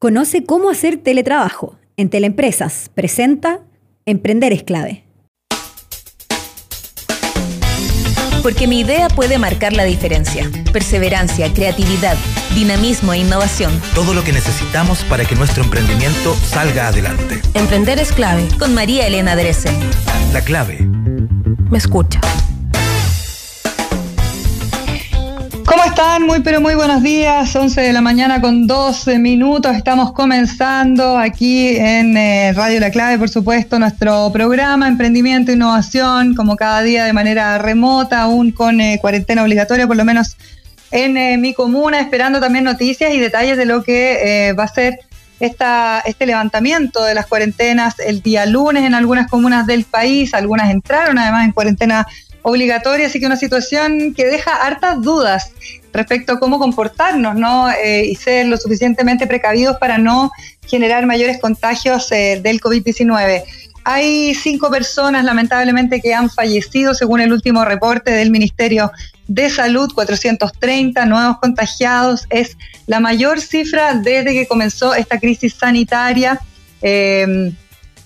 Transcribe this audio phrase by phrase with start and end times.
[0.00, 1.76] Conoce cómo hacer teletrabajo.
[1.98, 3.60] En Teleempresas presenta
[4.06, 5.04] Emprender es clave.
[8.42, 10.50] Porque mi idea puede marcar la diferencia.
[10.72, 12.16] Perseverancia, creatividad,
[12.54, 13.78] dinamismo e innovación.
[13.94, 17.42] Todo lo que necesitamos para que nuestro emprendimiento salga adelante.
[17.52, 18.48] Emprender es clave.
[18.58, 19.78] Con María Elena Dresen.
[20.32, 20.78] La clave.
[21.70, 22.22] Me escucha.
[25.70, 26.24] ¿Cómo están?
[26.24, 27.54] Muy pero muy buenos días.
[27.54, 29.76] 11 de la mañana con 12 minutos.
[29.76, 36.34] Estamos comenzando aquí en eh, Radio La Clave, por supuesto, nuestro programa Emprendimiento e Innovación,
[36.34, 40.36] como cada día de manera remota, aún con eh, cuarentena obligatoria, por lo menos
[40.90, 44.98] en eh, mi comuna, esperando también noticias y detalles de lo que va a ser
[45.38, 50.34] esta, este levantamiento de las cuarentenas el día lunes en algunas comunas del país.
[50.34, 55.52] Algunas entraron además en cuarentena obligatoria, así que una situación que deja hartas dudas
[55.92, 57.70] respecto a cómo comportarnos, ¿no?
[57.70, 60.30] Eh, y ser lo suficientemente precavidos para no
[60.66, 63.42] generar mayores contagios eh, del COVID-19.
[63.84, 68.92] Hay cinco personas, lamentablemente, que han fallecido, según el último reporte del Ministerio
[69.26, 72.26] de Salud, 430 nuevos contagiados.
[72.30, 76.40] Es la mayor cifra desde que comenzó esta crisis sanitaria.
[76.82, 77.52] Eh,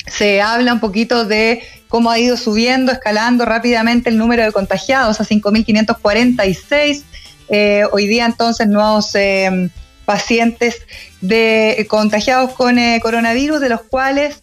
[0.06, 5.20] se habla un poquito de cómo ha ido subiendo, escalando rápidamente el número de contagiados
[5.20, 7.02] a 5.546.
[7.48, 9.70] Eh, hoy día entonces nuevos eh,
[10.04, 10.82] pacientes
[11.20, 14.40] de, contagiados con eh, coronavirus, de los cuales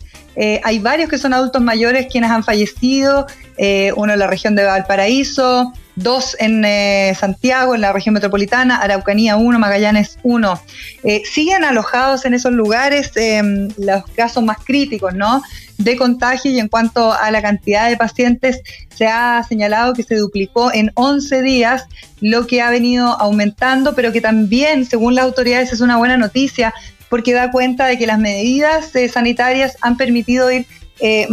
[0.63, 3.27] hay varios que son adultos mayores quienes han fallecido,
[3.95, 6.65] uno en la región de Valparaíso, dos en
[7.15, 10.61] Santiago, en la región metropolitana, Araucanía 1, Magallanes 1.
[11.25, 13.11] siguen alojados en esos lugares
[13.77, 15.41] los casos más críticos, ¿no?
[15.83, 18.61] de contagio y en cuanto a la cantidad de pacientes,
[18.95, 21.85] se ha señalado que se duplicó en 11 días,
[22.19, 26.73] lo que ha venido aumentando, pero que también, según las autoridades, es una buena noticia
[27.09, 30.65] porque da cuenta de que las medidas eh, sanitarias han permitido ir
[30.99, 31.27] eh,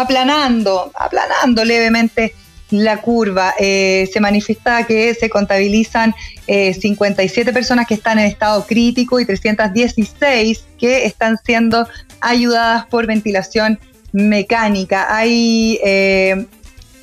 [0.00, 2.34] aplanando, aplanando levemente
[2.70, 3.54] la curva.
[3.58, 6.14] Eh, se manifiesta que se contabilizan
[6.46, 11.86] 57 personas que están en estado crítico y 316 que están siendo
[12.20, 13.78] ayudadas por ventilación
[14.12, 15.14] mecánica.
[15.14, 16.46] Hay, eh,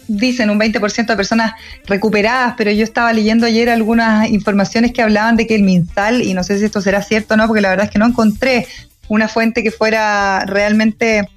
[0.07, 1.53] dicen, un 20% de personas
[1.85, 6.33] recuperadas, pero yo estaba leyendo ayer algunas informaciones que hablaban de que el MinSal, y
[6.33, 8.67] no sé si esto será cierto o no, porque la verdad es que no encontré
[9.07, 11.29] una fuente que fuera realmente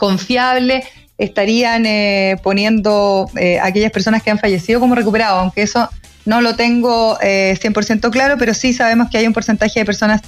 [0.00, 0.82] confiable,
[1.18, 5.88] estarían eh, poniendo eh, aquellas personas que han fallecido como recuperados, aunque eso
[6.24, 10.20] no lo tengo 100% claro, pero sí sabemos que hay un porcentaje de personas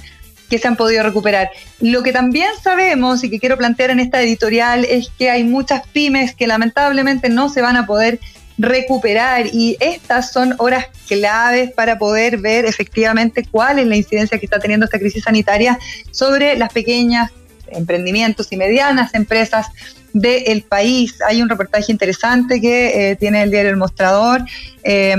[0.49, 1.49] que se han podido recuperar.
[1.79, 5.81] Lo que también sabemos y que quiero plantear en esta editorial es que hay muchas
[5.87, 8.19] pymes que lamentablemente no se van a poder
[8.57, 14.45] recuperar y estas son horas claves para poder ver efectivamente cuál es la incidencia que
[14.45, 15.79] está teniendo esta crisis sanitaria
[16.11, 17.31] sobre las pequeñas
[17.75, 19.67] emprendimientos y medianas empresas
[20.13, 21.15] del país.
[21.27, 24.41] Hay un reportaje interesante que eh, tiene el diario El Mostrador
[24.83, 25.15] eh,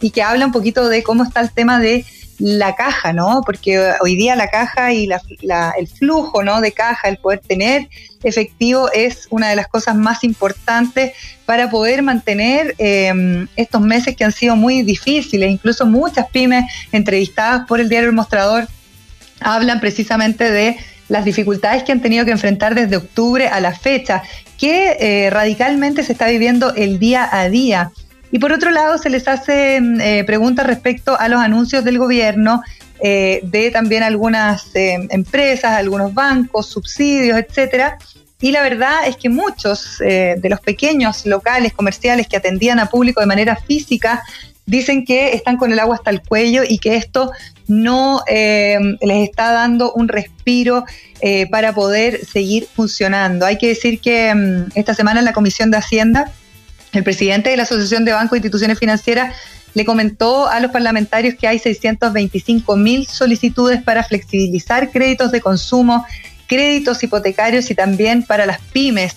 [0.00, 2.04] y que habla un poquito de cómo está el tema de
[2.38, 3.40] la caja, ¿no?
[3.44, 5.08] Porque hoy día la caja y
[5.78, 6.60] el flujo, ¿no?
[6.60, 7.88] De caja, el poder tener
[8.22, 11.12] efectivo es una de las cosas más importantes
[11.46, 15.50] para poder mantener em, estos meses que han sido muy difíciles.
[15.50, 18.68] Incluso muchas pymes entrevistadas por el diario El Mostrador
[19.40, 20.76] hablan precisamente de
[21.08, 24.22] las dificultades que han tenido que enfrentar desde octubre a la fecha,
[24.58, 27.92] que eh, radicalmente se está viviendo el día a día.
[28.30, 32.62] Y por otro lado, se les hace eh, preguntas respecto a los anuncios del gobierno
[33.00, 37.98] eh, de también algunas eh, empresas, algunos bancos, subsidios, etcétera.
[38.40, 43.20] Y la verdad es que muchos de los pequeños locales comerciales que atendían a público
[43.20, 44.22] de manera física
[44.66, 47.30] dicen que están con el agua hasta el cuello y que esto
[47.66, 50.84] no les está dando un respiro
[51.50, 53.46] para poder seguir funcionando.
[53.46, 56.32] Hay que decir que mm, esta semana en la Comisión de Hacienda
[56.92, 59.34] el presidente de la Asociación de Bancos e Instituciones Financieras
[59.74, 66.06] le comentó a los parlamentarios que hay 625 mil solicitudes para flexibilizar créditos de consumo,
[66.46, 69.16] créditos hipotecarios y también para las pymes.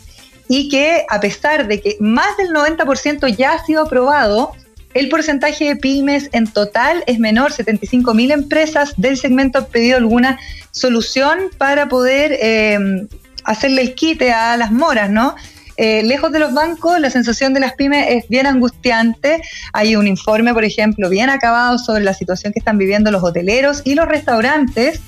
[0.50, 4.51] Y que a pesar de que más del 90% ya ha sido aprobado,
[4.94, 9.97] el porcentaje de pymes en total es menor, 75 mil empresas del segmento han pedido
[9.97, 10.39] alguna
[10.71, 13.07] solución para poder eh,
[13.44, 15.36] hacerle el quite a las moras, ¿no?
[15.81, 19.41] Eh, lejos de los bancos, la sensación de las pymes es bien angustiante.
[19.71, 23.81] Hay un informe, por ejemplo, bien acabado sobre la situación que están viviendo los hoteleros
[23.86, 25.00] y los restaurantes.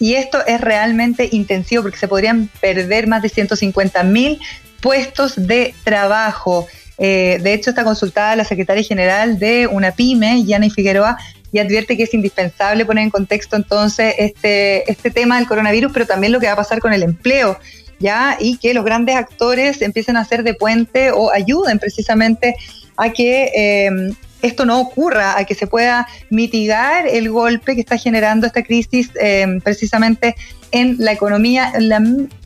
[0.00, 4.40] Y esto es realmente intensivo porque se podrían perder más de 150 mil
[4.80, 6.66] puestos de trabajo.
[6.98, 11.18] Eh, de hecho, está consultada la secretaria general de una pyme, Yana Figueroa,
[11.52, 16.06] y advierte que es indispensable poner en contexto entonces este, este tema del coronavirus, pero
[16.06, 17.58] también lo que va a pasar con el empleo.
[18.00, 18.36] ¿Ya?
[18.40, 22.56] Y que los grandes actores empiecen a hacer de puente o ayuden precisamente
[22.96, 24.12] a que eh,
[24.42, 29.10] esto no ocurra, a que se pueda mitigar el golpe que está generando esta crisis
[29.18, 30.34] eh, precisamente
[30.70, 32.02] en la economía, en la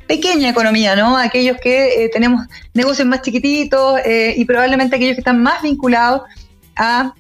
[0.09, 1.17] pequeña economía, ¿no?
[1.17, 6.23] Aquellos que eh, tenemos negocios más chiquititos eh, y probablemente aquellos que están más vinculados
[6.77, 7.15] a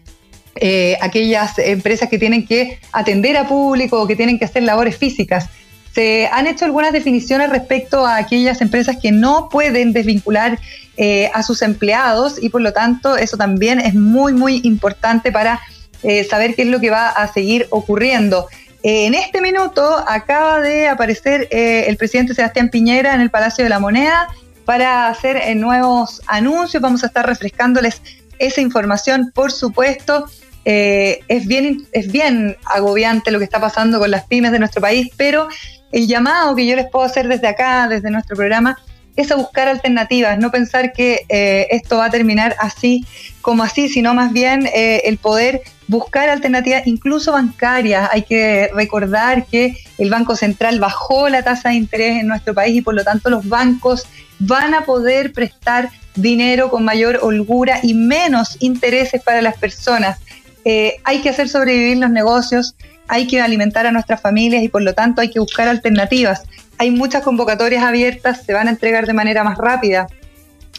[1.00, 5.48] aquellas empresas que tienen que atender a público o que tienen que hacer labores físicas.
[5.94, 10.58] Se han hecho algunas definiciones respecto a aquellas empresas que no pueden desvincular
[10.96, 15.60] eh, a sus empleados y por lo tanto eso también es muy, muy importante para
[16.02, 18.48] eh, saber qué es lo que va a seguir ocurriendo.
[18.82, 23.70] Eh, en este minuto acaba de aparecer el presidente Sebastián Piñera en el Palacio de
[23.70, 24.28] la Moneda
[24.64, 26.82] para hacer nuevos anuncios.
[26.82, 28.02] Vamos a estar refrescándoles
[28.38, 30.26] esa información, por supuesto.
[30.64, 35.10] es, bien, es bien agobiante lo que está pasando con las pymes de nuestro país,
[35.16, 35.48] pero
[35.92, 38.76] el llamado que yo les puedo hacer desde acá, desde nuestro programa,
[39.18, 43.04] es a buscar alternativas, no pensar que eh, esto va a terminar así
[43.42, 48.08] como así, sino más bien eh, el poder buscar alternativas, incluso bancarias.
[48.12, 52.76] Hay que recordar que el Banco Central bajó la tasa de interés en nuestro país
[52.76, 54.06] y por lo tanto los bancos
[54.38, 60.20] van a poder prestar dinero con mayor holgura y menos intereses para las personas.
[60.64, 62.76] Eh, hay que hacer sobrevivir los negocios,
[63.08, 66.44] hay que alimentar a nuestras familias y por lo tanto hay que buscar alternativas
[66.78, 70.06] hay muchas convocatorias abiertas, se van a entregar de manera más rápida.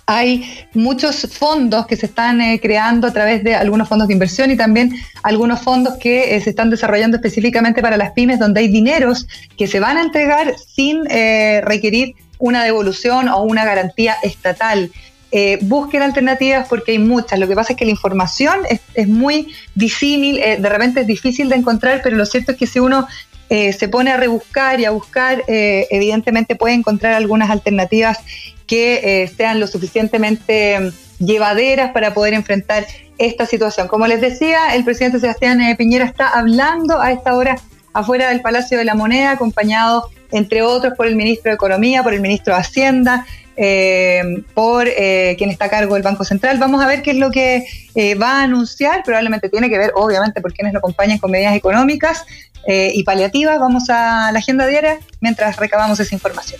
[0.06, 4.50] Hay muchos fondos que se están eh, creando a través de algunos fondos de inversión
[4.50, 8.70] y también algunos fondos que eh, se están desarrollando específicamente para las pymes, donde hay
[8.70, 14.90] dineros que se van a entregar sin eh, requerir una devolución o una garantía estatal.
[15.62, 17.38] busquen alternativas porque hay muchas.
[17.38, 21.50] Lo que pasa es que la información es, es muy disímil, de repente es difícil
[21.50, 23.08] de encontrar, pero lo cierto es que si uno
[23.50, 28.20] eh, se pone a rebuscar y a buscar, eh, evidentemente puede encontrar algunas alternativas
[28.68, 32.86] que eh, sean lo suficientemente llevaderas para poder enfrentar
[33.18, 33.88] esta situación.
[33.88, 37.56] Como les decía, el presidente Sebastián Piñera está hablando a esta hora
[37.94, 42.14] afuera del Palacio de la Moneda, acompañado, entre otros, por el ministro de Economía, por
[42.14, 43.26] el ministro de Hacienda,
[44.54, 46.58] por quien está a cargo del Banco Central.
[46.60, 47.66] Vamos a ver qué es lo que
[48.20, 49.04] va a anunciar.
[49.04, 52.26] Probablemente tiene que ver, obviamente, por quienes lo acompañan con medidas económicas.
[52.68, 53.60] Eh, y paliativas.
[53.60, 56.60] Vamos a la agenda diaria mientras recabamos esa información.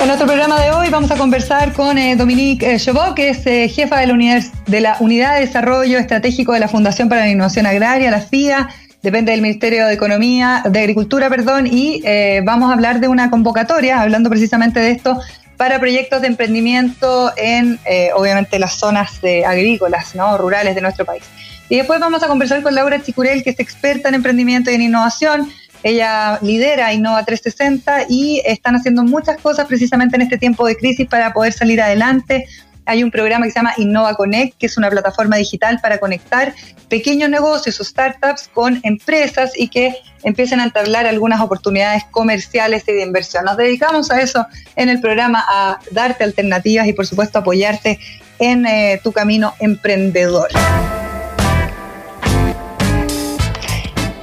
[0.00, 2.78] En nuestro programa de hoy vamos a conversar con eh, Dominique eh,
[3.16, 7.08] que es eh, jefa de la, de la Unidad de Desarrollo Estratégico de la Fundación
[7.08, 8.68] para la Innovación Agraria, la FIA,
[9.06, 12.02] depende del Ministerio de Economía, de Agricultura, perdón, y
[12.44, 15.20] vamos a hablar de una convocatoria, hablando precisamente de esto,
[15.56, 17.78] para proyectos de emprendimiento en,
[18.16, 20.36] obviamente, las zonas agrícolas, ¿no?
[20.36, 21.22] rurales de nuestro país.
[21.68, 24.82] Y después vamos a conversar con Laura Chicurel, que es experta en emprendimiento y en
[24.82, 25.52] innovación.
[25.84, 31.06] Ella lidera Innova 360 y están haciendo muchas cosas precisamente en este tiempo de crisis
[31.06, 32.46] para poder salir adelante.
[32.86, 36.54] Hay un programa que se llama Innova Connect, que es una plataforma digital para conectar
[36.88, 42.92] pequeños negocios o startups con empresas y que empiecen a entablar algunas oportunidades comerciales y
[42.92, 43.44] de inversión.
[43.44, 44.46] Nos dedicamos a eso
[44.76, 47.98] en el programa, a darte alternativas y por supuesto apoyarte
[48.38, 50.48] en eh, tu camino emprendedor.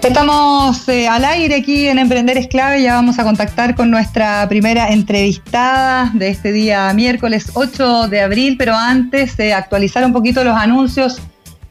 [0.04, 4.46] Estamos eh, al aire aquí en Emprender es clave, ya vamos a contactar con nuestra
[4.50, 10.44] primera entrevistada de este día miércoles 8 de abril, pero antes de actualizar un poquito
[10.44, 11.22] los anuncios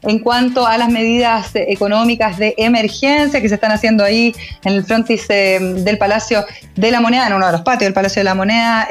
[0.01, 4.73] en cuanto a las medidas eh, económicas de emergencia que se están haciendo ahí en
[4.73, 6.43] el frontis eh, del Palacio
[6.75, 8.87] de la Moneda, en uno de los patios del Palacio de la Moneda,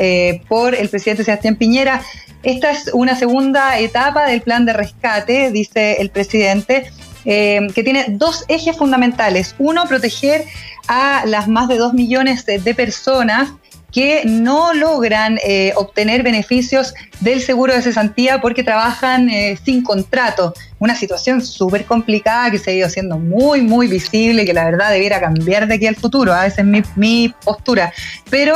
[0.49, 2.00] por el presidente Sebastián Piñera.
[2.44, 6.92] Esta es una segunda etapa del plan de rescate, dice el presidente
[7.25, 9.55] eh, que tiene dos ejes fundamentales.
[9.59, 10.45] Uno, proteger
[10.88, 13.50] a las más de dos millones de, personas
[13.93, 20.55] que no logran eh, obtener beneficios del seguro de cesantía porque trabajan eh, sin contrato.
[20.79, 24.91] Una situación súper complicada que se ha ido haciendo muy, muy visible que la verdad
[24.91, 26.33] debiera cambiar de aquí al futuro.
[26.33, 27.93] A veces mi, mi postura.
[28.31, 28.55] Pero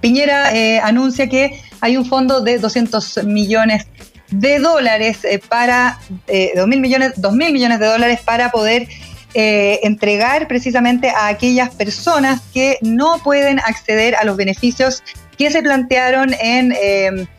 [0.00, 3.86] Piñera anuncia que hay un fondo de 200 millones
[4.30, 8.88] de dólares eh, para, eh, mil millones, millones de dólares para poder
[9.34, 15.02] eh, entregar precisamente a aquellas personas que no pueden acceder a los beneficios
[15.36, 16.74] que se plantearon en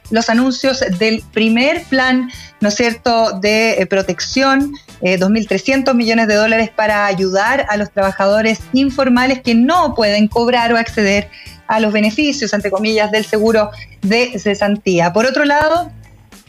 [0.09, 2.31] los anuncios del primer plan,
[2.61, 9.53] ¿no cierto?, de protección, 2.300 millones de dólares para ayudar a los trabajadores informales que
[9.53, 11.29] no pueden cobrar o acceder
[11.67, 13.69] a los beneficios, entre comillas, del seguro
[14.01, 15.11] de cesantía.
[15.11, 15.91] Por otro lado,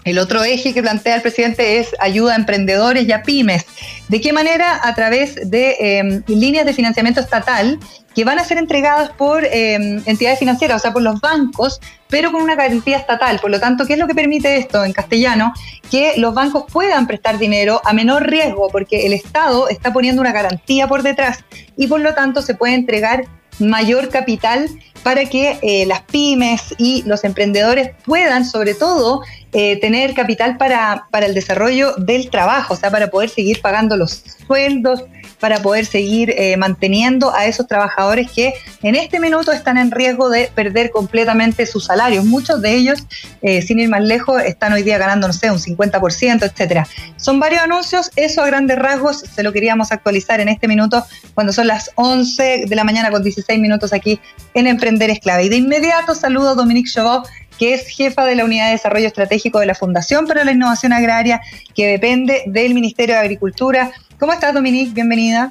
[0.05, 3.67] El otro eje que plantea el presidente es ayuda a emprendedores y a pymes.
[4.09, 4.81] ¿De qué manera?
[4.83, 7.79] A través de em, líneas de financiamiento estatal
[8.15, 12.33] que van a ser entregadas por em, entidades financieras, o sea, por los bancos, pero
[12.33, 13.39] con una garantía estatal.
[13.41, 15.53] Por lo tanto, ¿qué es lo que permite esto en castellano?
[15.91, 20.33] Que los bancos puedan prestar dinero a menor riesgo, porque el Estado está poniendo una
[20.33, 21.45] garantía por detrás
[21.77, 23.27] y por lo tanto se puede entregar
[23.61, 24.69] mayor capital
[25.03, 31.07] para que eh, las pymes y los emprendedores puedan, sobre todo, eh, tener capital para,
[31.11, 35.05] para el desarrollo del trabajo, o sea, para poder seguir pagando los sueldos,
[35.41, 40.29] para poder seguir eh, manteniendo a esos trabajadores que en este minuto están en riesgo
[40.29, 42.25] de perder completamente sus salarios.
[42.25, 43.01] Muchos de ellos,
[43.43, 46.87] eh, sin ir más lejos, están hoy día ganando, no sé, un 50%, etcétera.
[47.17, 51.05] Son varios anuncios, eso a grandes rasgos se lo queríamos actualizar en este minuto
[51.35, 54.21] cuando son las 11 de la mañana con 16 minutos aquí
[54.55, 55.45] en Emprender Esclave.
[55.45, 57.27] Y de inmediato saludo a Dominique Chauvot,
[57.59, 60.93] que es jefa de la Unidad de Desarrollo Estratégico de la Fundación para la Innovación
[60.93, 61.41] Agraria,
[61.75, 63.93] que depende del Ministerio de Agricultura.
[64.21, 64.93] ¿Cómo estás, Dominique?
[64.93, 65.51] Bienvenida.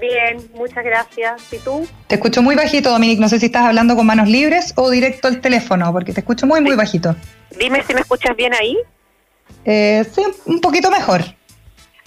[0.00, 1.42] Bien, muchas gracias.
[1.52, 1.86] ¿Y tú?
[2.06, 3.20] Te escucho muy bajito, Dominique.
[3.20, 6.46] No sé si estás hablando con manos libres o directo al teléfono, porque te escucho
[6.46, 7.14] muy, muy bajito.
[7.58, 8.78] Dime si me escuchas bien ahí.
[9.66, 11.22] Eh, sí, un poquito mejor.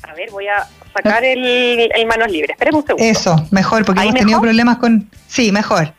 [0.01, 2.55] A ver, voy a sacar el, manos libres.
[2.55, 3.07] Espera un segundo.
[3.07, 5.07] Eso, mejor, porque hemos tenido problemas con...
[5.27, 5.93] Sí, mejor.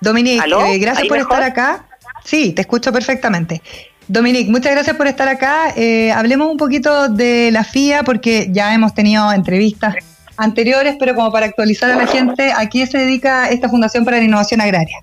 [0.00, 1.86] Dominique, eh, gracias por estar acá.
[2.24, 3.62] Sí, te escucho perfectamente.
[4.10, 5.72] Dominique, muchas gracias por estar acá.
[5.76, 9.94] Eh, hablemos un poquito de la FIA porque ya hemos tenido entrevistas
[10.36, 14.16] anteriores, pero como para actualizar a la gente, ¿a qué se dedica esta Fundación para
[14.16, 14.98] la Innovación Agraria?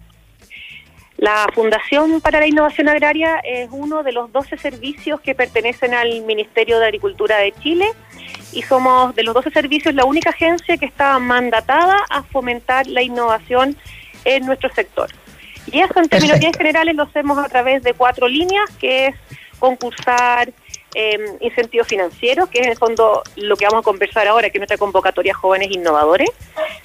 [1.15, 6.23] La Fundación para la Innovación Agraria es uno de los 12 servicios que pertenecen al
[6.23, 7.85] Ministerio de Agricultura de Chile
[8.51, 13.01] y somos de los 12 servicios la única agencia que está mandatada a fomentar la
[13.01, 13.77] innovación
[14.25, 15.09] en nuestro sector.
[15.71, 19.15] Y eso en términos bien generales lo hacemos a través de cuatro líneas, que es
[19.59, 20.51] concursar
[20.95, 24.57] eh, incentivos financieros, que es en el fondo lo que vamos a conversar ahora, que
[24.57, 26.29] es nuestra convocatoria Jóvenes Innovadores,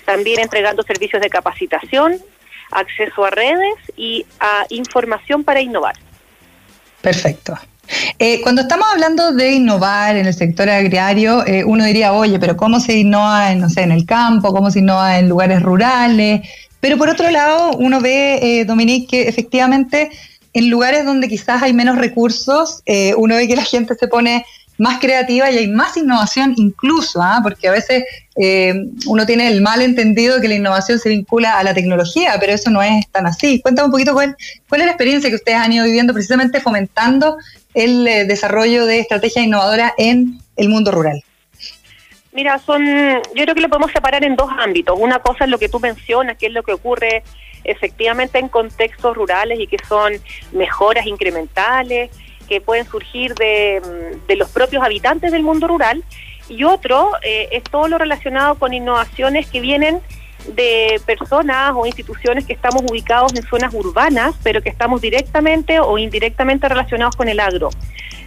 [0.04, 2.18] también entregando servicios de capacitación,
[2.70, 5.94] acceso a redes y a información para innovar.
[7.00, 7.54] Perfecto.
[8.18, 12.56] Eh, cuando estamos hablando de innovar en el sector agrario, eh, uno diría, oye, pero
[12.56, 14.52] ¿cómo se innova en, no sé, en el campo?
[14.52, 16.42] ¿Cómo se innova en lugares rurales?
[16.82, 20.10] Pero por otro lado, uno ve, eh, Dominique, que efectivamente
[20.52, 24.44] en lugares donde quizás hay menos recursos, eh, uno ve que la gente se pone
[24.78, 27.38] más creativa y hay más innovación incluso, ¿ah?
[27.40, 28.02] porque a veces
[28.34, 28.74] eh,
[29.06, 32.68] uno tiene el mal entendido que la innovación se vincula a la tecnología, pero eso
[32.68, 33.60] no es tan así.
[33.60, 34.36] Cuéntame un poquito cuál,
[34.68, 37.36] cuál es la experiencia que ustedes han ido viviendo precisamente fomentando
[37.74, 41.22] el desarrollo de estrategias innovadoras en el mundo rural.
[42.32, 42.82] Mira, son,
[43.34, 44.98] yo creo que lo podemos separar en dos ámbitos.
[44.98, 47.22] Una cosa es lo que tú mencionas, que es lo que ocurre
[47.62, 50.14] efectivamente en contextos rurales y que son
[50.52, 52.10] mejoras incrementales
[52.48, 53.80] que pueden surgir de,
[54.26, 56.02] de los propios habitantes del mundo rural.
[56.48, 60.00] Y otro eh, es todo lo relacionado con innovaciones que vienen
[60.48, 65.98] de personas o instituciones que estamos ubicados en zonas urbanas, pero que estamos directamente o
[65.98, 67.70] indirectamente relacionados con el agro.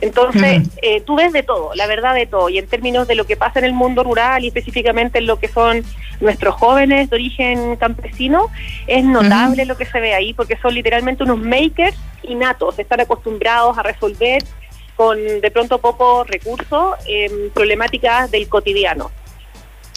[0.01, 3.25] Entonces, eh, tú ves de todo, la verdad de todo, y en términos de lo
[3.25, 5.83] que pasa en el mundo rural y específicamente en lo que son
[6.19, 8.47] nuestros jóvenes de origen campesino,
[8.87, 13.77] es notable lo que se ve ahí, porque son literalmente unos makers innatos, están acostumbrados
[13.77, 14.43] a resolver
[14.95, 19.11] con de pronto pocos recursos eh, problemáticas del cotidiano.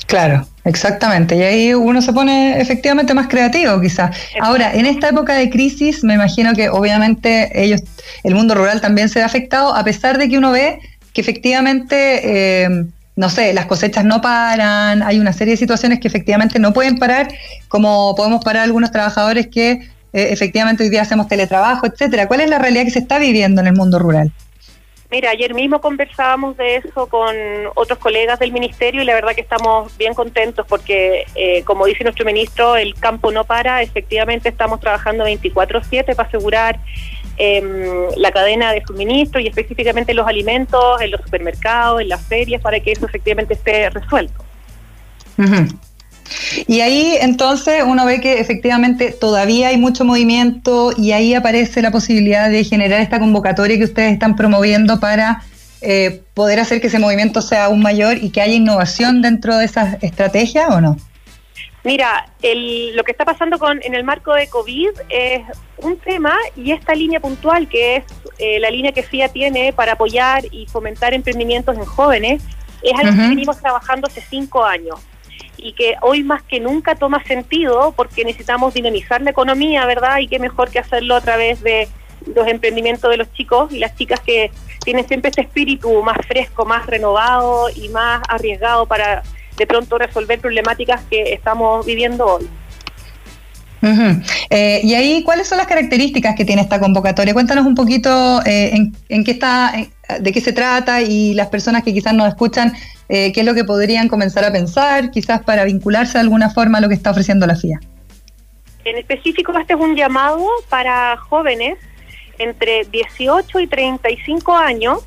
[0.09, 1.37] Claro, exactamente.
[1.37, 4.17] Y ahí uno se pone efectivamente más creativo, quizás.
[4.41, 7.83] Ahora, en esta época de crisis, me imagino que obviamente ellos,
[8.25, 10.79] el mundo rural también se ve afectado, a pesar de que uno ve
[11.13, 12.87] que efectivamente, eh,
[13.17, 16.99] no sé, las cosechas no paran, hay una serie de situaciones que efectivamente no pueden
[16.99, 17.29] parar,
[17.69, 19.89] como podemos parar algunos trabajadores que eh,
[20.31, 22.29] efectivamente hoy día hacemos teletrabajo, etcétera.
[22.29, 24.33] ¿Cuál es la realidad que se está viviendo en el mundo rural?
[25.11, 27.35] Mira, ayer mismo conversábamos de eso con
[27.75, 32.05] otros colegas del ministerio y la verdad que estamos bien contentos porque, eh, como dice
[32.05, 33.81] nuestro ministro, el campo no para.
[33.81, 36.79] Efectivamente, estamos trabajando 24/7 para asegurar
[37.39, 42.61] em, la cadena de suministro y específicamente los alimentos en los supermercados, en las ferias,
[42.61, 44.45] para que eso efectivamente esté resuelto.
[46.67, 51.91] Y ahí entonces uno ve que efectivamente todavía hay mucho movimiento y ahí aparece la
[51.91, 55.43] posibilidad de generar esta convocatoria que ustedes están promoviendo para
[55.81, 59.65] eh, poder hacer que ese movimiento sea aún mayor y que haya innovación dentro de
[59.65, 60.97] esas estrategias o no.
[61.85, 65.43] Mira, lo que está pasando con en el marco de COVID es
[65.79, 68.05] un tema y esta línea puntual que es
[68.39, 72.43] eh, la línea que FIA tiene para apoyar y fomentar emprendimientos en jóvenes
[72.83, 75.01] es algo que venimos trabajando hace cinco años
[75.59, 80.19] y que hoy más que nunca toma sentido porque necesitamos dinamizar la economía, ¿verdad?
[80.19, 81.89] Y qué mejor que hacerlo a través de
[82.35, 84.51] los emprendimientos de los chicos y las chicas que,
[84.89, 89.23] tienen siempre este espíritu más fresco, más renovado y más arriesgado para
[89.59, 92.49] de pronto resolver problemáticas que estamos viviendo hoy.
[94.51, 97.35] Eh, y ahí, ¿cuáles son las características que tiene esta convocatoria?
[97.35, 98.73] Cuéntanos un poquito eh,
[99.09, 99.73] en, qué está,
[100.19, 102.73] de qué se trata y las personas que quizás nos escuchan,
[103.09, 106.79] eh, qué es lo que podrían comenzar a pensar, quizás para vincularse de alguna forma
[106.79, 107.81] a lo que está ofreciendo la FIA.
[108.85, 111.79] En específico, este es un llamado para jóvenes
[112.39, 115.01] entre 18 y 35 años.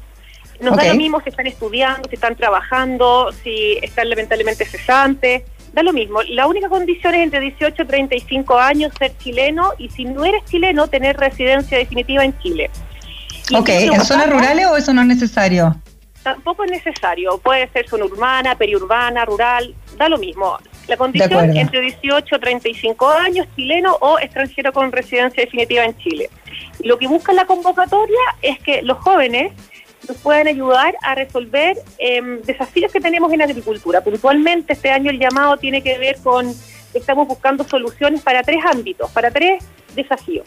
[0.60, 5.42] Nos da lo mismo si están estudiando, si están trabajando, si están lamentablemente cesantes
[5.74, 6.22] da lo mismo.
[6.24, 10.44] La única condición es entre 18 y 35 años ser chileno y si no eres
[10.46, 12.70] chileno, tener residencia definitiva en Chile.
[13.56, 15.76] ok, ¿en zonas rurales o eso no es necesario?
[16.24, 17.38] Tampoco es necesario.
[17.40, 20.58] Puede ser zona urbana, periurbana, rural, da lo mismo.
[20.88, 26.30] La condición entre 18 y 35 años, chileno o extranjero con residencia definitiva en Chile.
[26.84, 29.54] Lo que busca la convocatoria es que los jóvenes
[30.08, 34.02] nos pueden ayudar a resolver em, desafíos que tenemos en agricultura.
[34.02, 36.54] Puntualmente este año el llamado tiene que ver con,
[36.94, 39.64] estamos buscando soluciones para tres ámbitos, para tres
[39.96, 40.46] desafíos.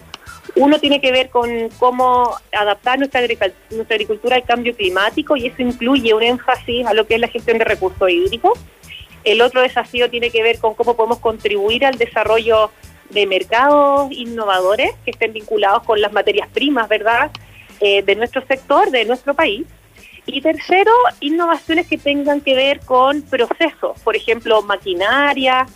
[0.57, 3.21] Uno tiene que ver con cómo adaptar nuestra,
[3.71, 7.29] nuestra agricultura al cambio climático y eso incluye un énfasis a lo que es la
[7.29, 8.59] gestión de recursos hídricos.
[9.25, 12.71] El otro desafío tiene que ver con cómo podemos contribuir al desarrollo
[13.11, 17.31] de mercados innovadores que estén vinculados con las materias primas, ¿verdad?
[17.87, 19.67] Eh, de nuestro sector, de nuestro país.
[20.25, 25.67] Y tercero, innovaciones que tengan que ver con procesos, por ejemplo, maquinaria,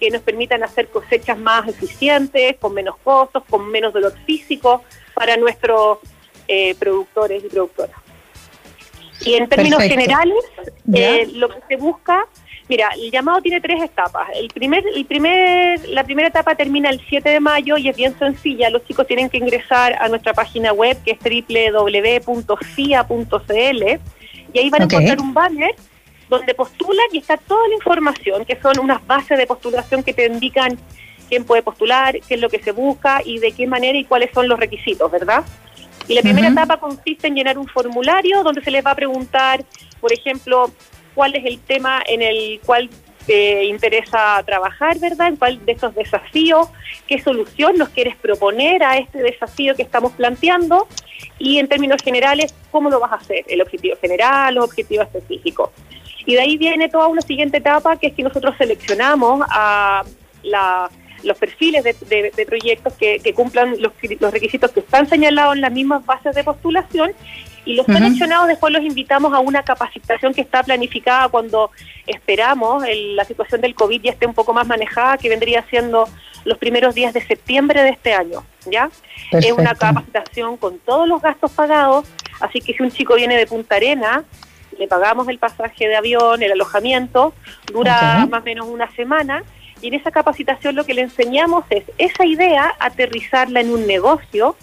[0.00, 4.82] que nos permitan hacer cosechas más eficientes, con menos costos, con menos dolor físico
[5.12, 5.98] para nuestros
[6.46, 7.96] eh, productores y productoras.
[9.26, 10.44] Y en términos generales,
[10.94, 12.26] eh, lo que se busca
[12.68, 14.28] Mira, el llamado tiene tres etapas.
[14.34, 18.16] El primer, el primer, la primera etapa termina el 7 de mayo y es bien
[18.18, 18.68] sencilla.
[18.68, 22.38] Los chicos tienen que ingresar a nuestra página web que es www.cia.cl
[24.52, 25.74] y ahí van a encontrar un banner
[26.28, 30.26] donde postulan y está toda la información, que son unas bases de postulación que te
[30.26, 30.78] indican
[31.28, 34.30] quién puede postular, qué es lo que se busca y de qué manera y cuáles
[34.32, 35.42] son los requisitos, ¿verdad?
[36.06, 39.64] Y la primera etapa consiste en llenar un formulario donde se les va a preguntar,
[40.00, 40.70] por ejemplo,
[41.18, 42.88] cuál es el tema en el cual
[43.26, 45.26] te interesa trabajar, ¿verdad?
[45.26, 46.68] En cuál de estos desafíos,
[47.08, 50.86] qué solución nos quieres proponer a este desafío que estamos planteando
[51.36, 55.70] y en términos generales, cómo lo vas a hacer, el objetivo general, los objetivos específicos.
[56.24, 60.04] Y de ahí viene toda una siguiente etapa que es que nosotros seleccionamos a
[61.24, 63.92] los perfiles de, proyectos que, cumplan los,
[64.32, 67.10] requisitos que están señalados en las mismas bases de postulación
[67.68, 71.70] y los seleccionados después los invitamos a una capacitación que está planificada cuando
[72.06, 72.82] esperamos
[73.14, 76.08] la situación del COVID ya esté un poco más manejada, que vendría siendo
[76.46, 78.88] los primeros días de septiembre de este año, ¿ya?
[79.32, 82.06] Es una capacitación con todos los gastos pagados,
[82.40, 84.24] así que si un chico viene de Punta Arena,
[84.78, 87.34] le pagamos el pasaje de avión, el alojamiento,
[87.70, 89.42] dura más o menos una semana,
[89.82, 94.56] y en esa capacitación lo que le enseñamos es esa idea, aterrizarla en un negocio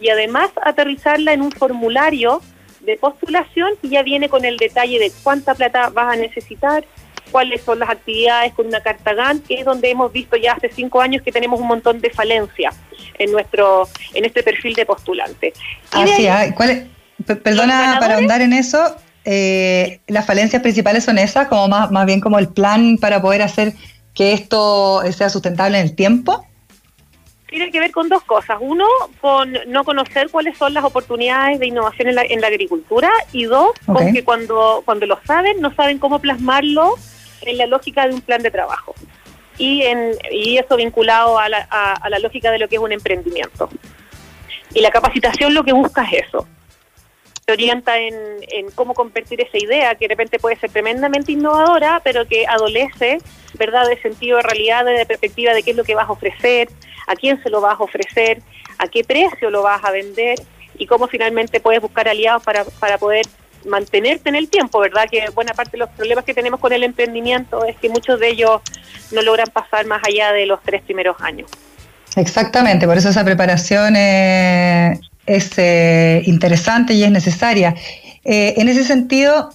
[0.00, 2.40] y además aterrizarla en un formulario
[2.82, 6.84] de postulación y ya viene con el detalle de cuánta plata vas a necesitar,
[7.30, 10.70] cuáles son las actividades con una carta GAN, que es donde hemos visto ya hace
[10.70, 12.72] cinco años que tenemos un montón de falencia
[13.18, 15.52] en nuestro en este perfil de postulante.
[15.92, 16.46] Así, ah,
[17.42, 22.20] perdona para ahondar en eso, eh, las falencias principales son esas, como más, más bien
[22.20, 23.72] como el plan para poder hacer
[24.14, 26.46] que esto sea sustentable en el tiempo
[27.52, 28.58] tiene que ver con dos cosas.
[28.60, 28.86] Uno,
[29.20, 33.44] con no conocer cuáles son las oportunidades de innovación en la, en la agricultura y
[33.44, 36.96] dos, con que cuando, cuando lo saben, no saben cómo plasmarlo
[37.42, 38.94] en la lógica de un plan de trabajo.
[39.58, 42.90] Y, en, y eso vinculado a la, a, la lógica de lo que es un
[42.90, 43.68] emprendimiento.
[44.74, 46.48] Y la capacitación lo que busca es eso.
[47.44, 48.14] Se orienta en,
[48.52, 53.18] en cómo convertir esa idea, que de repente puede ser tremendamente innovadora, pero que adolece,
[53.54, 56.68] ¿verdad?, de sentido de realidad, de perspectiva de qué es lo que vas a ofrecer,
[57.06, 58.42] a quién se lo vas a ofrecer,
[58.78, 60.38] a qué precio lo vas a vender
[60.78, 63.26] y cómo finalmente puedes buscar aliados para, para poder
[63.66, 65.06] mantenerte en el tiempo, ¿verdad?
[65.10, 68.30] Que buena parte de los problemas que tenemos con el emprendimiento es que muchos de
[68.30, 68.60] ellos
[69.12, 71.50] no logran pasar más allá de los tres primeros años.
[72.16, 77.74] Exactamente, por eso esa preparación eh, es eh, interesante y es necesaria.
[78.24, 79.50] Eh, en ese sentido,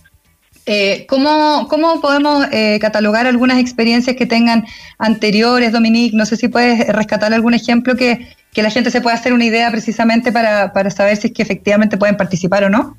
[0.70, 1.70] eh, ¿cómo,
[2.02, 4.66] podemos eh, catalogar algunas experiencias que tengan
[4.98, 6.18] anteriores, Dominique?
[6.18, 9.70] No sé si puedes rescatar algún ejemplo que, la gente se pueda hacer una idea
[9.70, 12.98] precisamente para, saber si es que efectivamente pueden participar o no.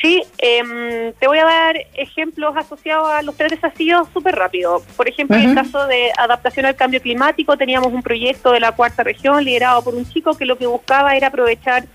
[0.00, 4.80] Sí, em, te voy a dar ejemplos asociados a los tres desafíos súper rápido.
[4.96, 8.72] Por ejemplo, en el caso de adaptación al cambio climático, teníamos un proyecto de la
[8.72, 11.86] cuarta región liderado por un chico que lo que buscaba era aprovechar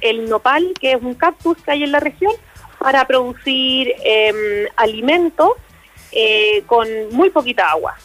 [0.00, 2.32] el nopal, que es un cactus que hay en la región,
[2.78, 5.50] para producir em, alimentos
[6.10, 7.96] eh, con muy poquita agua.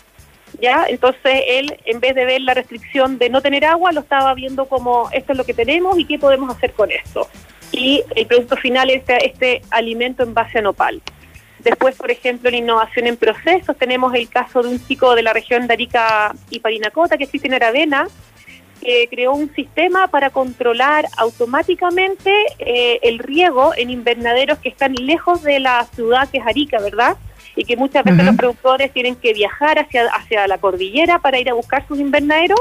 [0.61, 0.85] ¿ya?
[0.87, 4.65] Entonces él, en vez de ver la restricción de no tener agua, lo estaba viendo
[4.65, 7.27] como esto es lo que tenemos y qué podemos hacer con esto.
[7.71, 11.01] Y el producto final es este, este alimento en base a nopal.
[11.59, 15.33] Después, por ejemplo, en innovación en procesos, tenemos el caso de un chico de la
[15.33, 18.07] región de Arica y Parinacota, que es Cristian Aravena,
[18.81, 25.41] que creó un sistema para controlar automáticamente eh, el riego en invernaderos que están lejos
[25.43, 27.17] de la ciudad que es Arica, ¿verdad?
[27.57, 31.49] y que muchas veces los productores tienen que viajar hacia, hacia la cordillera para ir
[31.49, 32.59] a buscar sus invernaderos,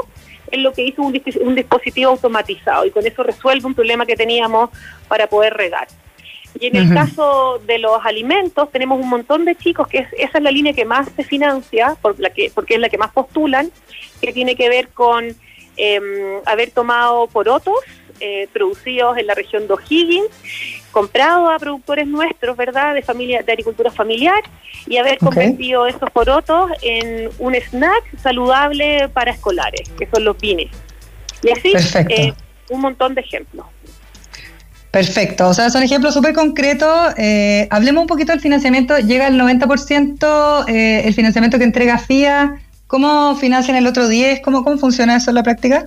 [0.51, 4.15] es lo que hizo un, un dispositivo automatizado y con eso resuelve un problema que
[4.15, 4.69] teníamos
[5.07, 5.87] para poder regar.
[6.59, 10.37] Y en el caso de los alimentos, tenemos un montón de chicos, que es, esa
[10.39, 13.11] es la línea que más se financia, por la que, porque es la que más
[13.11, 13.69] postulan,
[14.21, 15.35] que tiene que ver con
[15.75, 16.03] em,
[16.45, 17.75] haber tomado porotos
[18.19, 20.29] eh, producidos en la región de O'Higgins,
[20.97, 24.41] comprado a productores nuestros, ¿verdad?, de familia de agricultura familiar,
[24.87, 30.71] y haber convertido esos porotos en un snack saludable para escolares, que son los pines.
[31.43, 31.73] Y así,
[32.09, 32.33] eh,
[32.71, 33.67] un montón de ejemplos.
[34.89, 37.13] Perfecto, o sea, son ejemplos súper concretos.
[37.17, 38.97] Eh, hablemos un poquito del financiamiento.
[38.97, 42.55] Llega el 90% eh, el financiamiento que entrega FIA.
[42.87, 44.41] ¿Cómo financian el otro 10%?
[44.41, 45.85] ¿Cómo, cómo funciona eso en la práctica?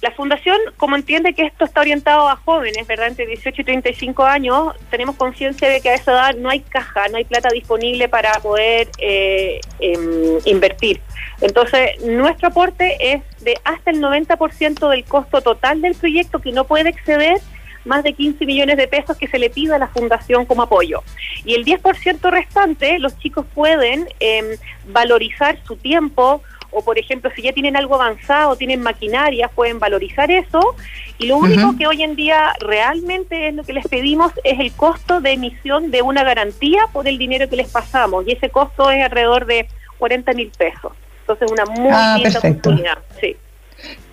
[0.00, 3.08] La fundación, como entiende que esto está orientado a jóvenes, ¿verdad?
[3.08, 7.08] Entre 18 y 35 años, tenemos conciencia de que a esa edad no hay caja,
[7.08, 11.00] no hay plata disponible para poder eh, em, invertir.
[11.40, 16.64] Entonces, nuestro aporte es de hasta el 90% del costo total del proyecto que no
[16.64, 17.38] puede exceder
[17.84, 21.02] más de 15 millones de pesos que se le pida a la fundación como apoyo.
[21.44, 24.46] Y el 10% restante, los chicos pueden em,
[24.86, 30.30] valorizar su tiempo, o por ejemplo si ya tienen algo avanzado, tienen maquinaria, pueden valorizar
[30.30, 30.76] eso
[31.18, 34.72] y lo único que hoy en día realmente es lo que les pedimos es el
[34.72, 38.90] costo de emisión de una garantía por el dinero que les pasamos y ese costo
[38.90, 40.92] es alrededor de 40 mil pesos.
[41.20, 42.98] Entonces una muy ah, linda oportunidad.
[43.20, 43.36] Sí.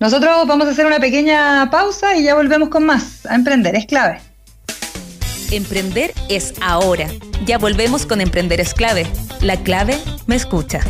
[0.00, 3.26] Nosotros vamos a hacer una pequeña pausa y ya volvemos con más.
[3.26, 4.29] A emprender, es clave.
[5.50, 7.08] Emprender es ahora.
[7.44, 9.04] Ya volvemos con Emprender es clave.
[9.40, 10.80] La clave me escucha.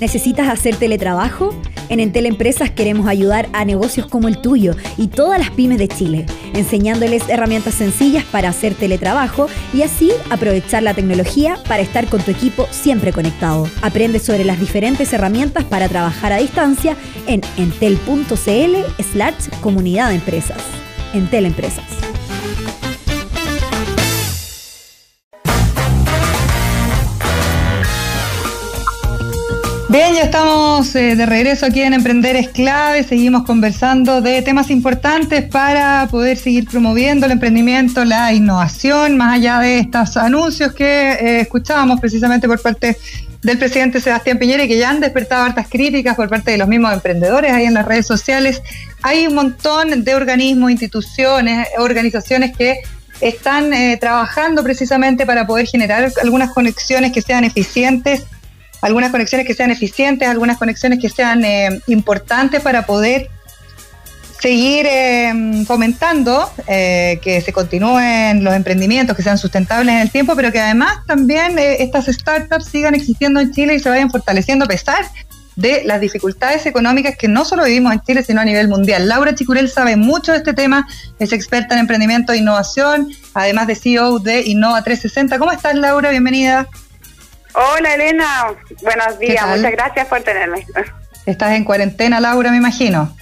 [0.00, 1.54] ¿Necesitas hacer teletrabajo?
[1.88, 5.86] En Entel Empresas queremos ayudar a negocios como el tuyo y todas las pymes de
[5.86, 12.20] Chile, enseñándoles herramientas sencillas para hacer teletrabajo y así aprovechar la tecnología para estar con
[12.20, 13.68] tu equipo siempre conectado.
[13.82, 16.96] Aprende sobre las diferentes herramientas para trabajar a distancia
[17.28, 20.62] en entel.cl slash comunidad de empresas
[21.12, 21.84] en Teleempresas.
[29.92, 33.04] Bien, ya estamos eh, de regreso aquí en Emprender es clave.
[33.04, 39.58] Seguimos conversando de temas importantes para poder seguir promoviendo el emprendimiento, la innovación, más allá
[39.58, 42.96] de estos anuncios que eh, escuchábamos precisamente por parte
[43.42, 46.68] del presidente Sebastián Piñera y que ya han despertado hartas críticas por parte de los
[46.68, 48.62] mismos emprendedores ahí en las redes sociales.
[49.02, 52.82] Hay un montón de organismos, instituciones, organizaciones que
[53.20, 58.24] están eh, trabajando precisamente para poder generar algunas conexiones que sean eficientes
[58.82, 63.30] algunas conexiones que sean eficientes, algunas conexiones que sean eh, importantes para poder
[64.42, 70.34] seguir em, fomentando eh, que se continúen los emprendimientos, que sean sustentables en el tiempo,
[70.34, 74.64] pero que además también eh, estas startups sigan existiendo en Chile y se vayan fortaleciendo
[74.64, 75.04] a pesar
[75.54, 79.08] de las dificultades económicas que no solo vivimos en Chile, sino a nivel mundial.
[79.08, 80.88] Laura Chicurel sabe mucho de este tema,
[81.20, 85.38] es experta en emprendimiento e innovación, además de CEO de Innova 360.
[85.38, 86.10] ¿Cómo estás, Laura?
[86.10, 86.66] Bienvenida.
[87.54, 88.46] Hola, Elena.
[88.82, 89.46] Buenos días.
[89.46, 90.66] Muchas gracias por tenerme.
[91.26, 93.14] Estás en cuarentena, Laura, me imagino.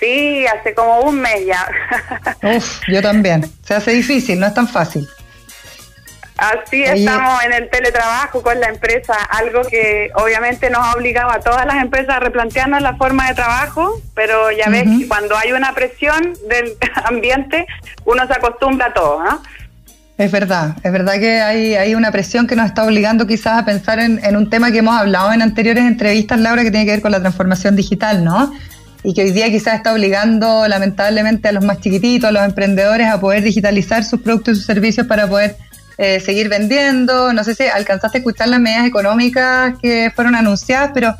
[0.00, 1.68] Sí, hace como un mes ya.
[2.56, 3.44] Uf, yo también.
[3.62, 5.06] Se hace difícil, no es tan fácil.
[6.40, 11.40] Así estamos en el teletrabajo con la empresa, algo que obviamente nos ha obligado a
[11.40, 15.52] todas las empresas a replantearnos la forma de trabajo, pero ya ves que cuando hay
[15.52, 17.66] una presión del ambiente,
[18.06, 19.42] uno se acostumbra a todo, ¿no?
[20.16, 23.64] Es verdad, es verdad que hay, hay una presión que nos está obligando quizás a
[23.66, 26.92] pensar en, en un tema que hemos hablado en anteriores entrevistas, Laura, que tiene que
[26.92, 28.50] ver con la transformación digital, ¿no?
[29.02, 33.08] Y que hoy día quizás está obligando lamentablemente a los más chiquititos, a los emprendedores
[33.08, 35.56] a poder digitalizar sus productos y sus servicios para poder
[35.96, 37.32] eh, seguir vendiendo.
[37.32, 41.14] No sé si alcanzaste a escuchar las medidas económicas que fueron anunciadas, pero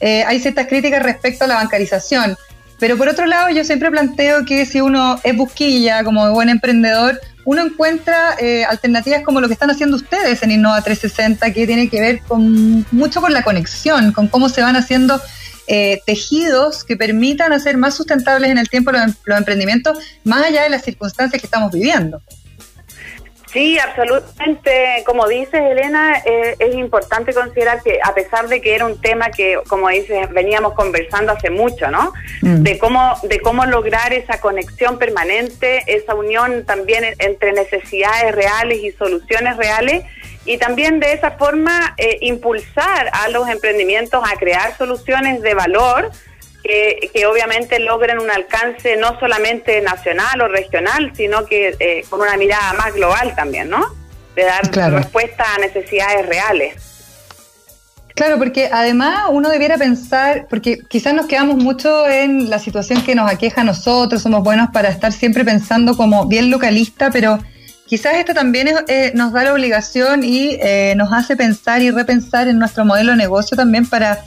[0.00, 2.36] eh, hay ciertas críticas respecto a la bancarización.
[2.80, 7.20] Pero por otro lado, yo siempre planteo que si uno es busquilla como buen emprendedor,
[7.44, 11.88] uno encuentra eh, alternativas como lo que están haciendo ustedes en Innova 360, que tiene
[11.88, 15.20] que ver con mucho con la conexión, con cómo se van haciendo
[15.66, 20.62] eh, tejidos que permitan hacer más sustentables en el tiempo los, em-, emprendimientos, más allá
[20.62, 22.20] de las circunstancias que estamos viviendo.
[23.52, 25.02] Sí, absolutamente.
[25.04, 29.30] Como dices, Elena, eh, es importante considerar que a pesar de que era un tema
[29.30, 32.14] que, como dices, veníamos conversando hace mucho, ¿no?
[32.40, 32.62] Mm.
[32.62, 38.90] De cómo de cómo lograr esa conexión permanente, esa unión también entre necesidades reales y
[38.92, 40.04] soluciones reales,
[40.44, 46.10] y también de esa forma eh, impulsar a los emprendimientos a crear soluciones de valor
[46.62, 52.20] que, que, obviamente logren un alcance no solamente nacional o regional, sino que eh, con
[52.20, 53.84] una mirada más global también, ¿no?
[54.36, 56.92] De dar respuesta a necesidades reales.
[58.14, 63.14] Claro, porque además uno debiera pensar, porque quizás nos quedamos mucho en la situación que
[63.14, 67.38] nos aqueja a nosotros, somos buenos para estar siempre pensando como bien localista, pero
[67.92, 72.48] quizás esto también eh, nos da la obligación y eh, nos hace pensar y repensar
[72.48, 74.24] en nuestro modelo de negocio también para,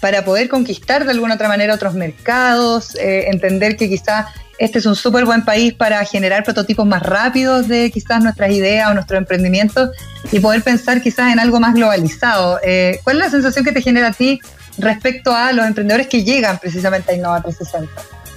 [0.00, 4.26] para poder conquistar de alguna otra manera otros mercados, eh, entender que quizás
[4.60, 8.88] este es un súper buen país para generar prototipos más rápidos de quizás nuestras ideas
[8.88, 9.90] o nuestros emprendimientos
[10.30, 12.60] y poder pensar quizás en algo más globalizado.
[13.02, 14.40] ¿Cuál es la sensación que te genera a ti
[14.78, 18.27] respecto a los emprendedores que llegan precisamente a Innova 360?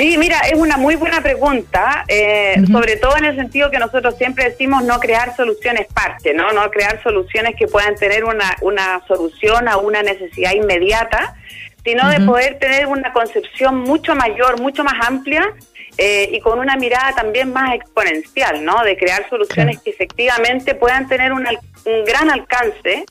[0.00, 4.16] Sí, mira, es una muy buena pregunta, eh, sobre todo en el sentido que nosotros
[4.16, 6.52] siempre decimos no crear soluciones parte, ¿no?
[6.52, 11.36] No crear soluciones que puedan tener una, una solución a una necesidad inmediata,
[11.84, 15.52] sino de poder tener una concepción mucho mayor, mucho más amplia
[15.98, 18.82] eh, y con una mirada también más exponencial, ¿no?
[18.82, 23.04] De crear soluciones que efectivamente puedan tener un, un gran alcance.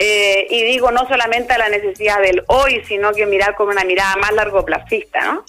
[0.00, 3.82] Eh, y digo no solamente a la necesidad del hoy, sino que mirar con una
[3.82, 5.44] mirada más largo plazista, ¿no?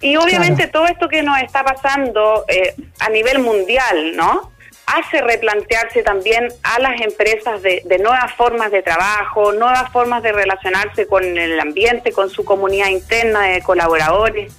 [0.00, 4.50] Y obviamente todo esto que nos está pasando eh, a nivel mundial, ¿no?
[4.86, 11.06] Hace replantearse también a las empresas de, nuevas formas de trabajo, nuevas formas de relacionarse
[11.06, 14.52] con el ambiente, con su comunidad interna de colaboradores,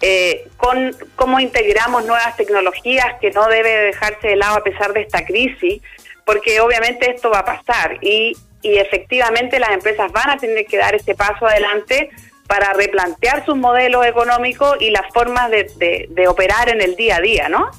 [0.00, 5.02] eh, con cómo integramos nuevas tecnologías que no debe dejarse de lado a pesar de
[5.02, 5.80] esta crisis,
[6.24, 10.76] porque obviamente esto va a pasar y, y efectivamente las empresas van a tener que
[10.76, 12.10] dar este paso adelante
[12.48, 17.20] para replantear sus modelos económicos y las formas de, de, operar en el día a
[17.20, 17.70] día, ¿no?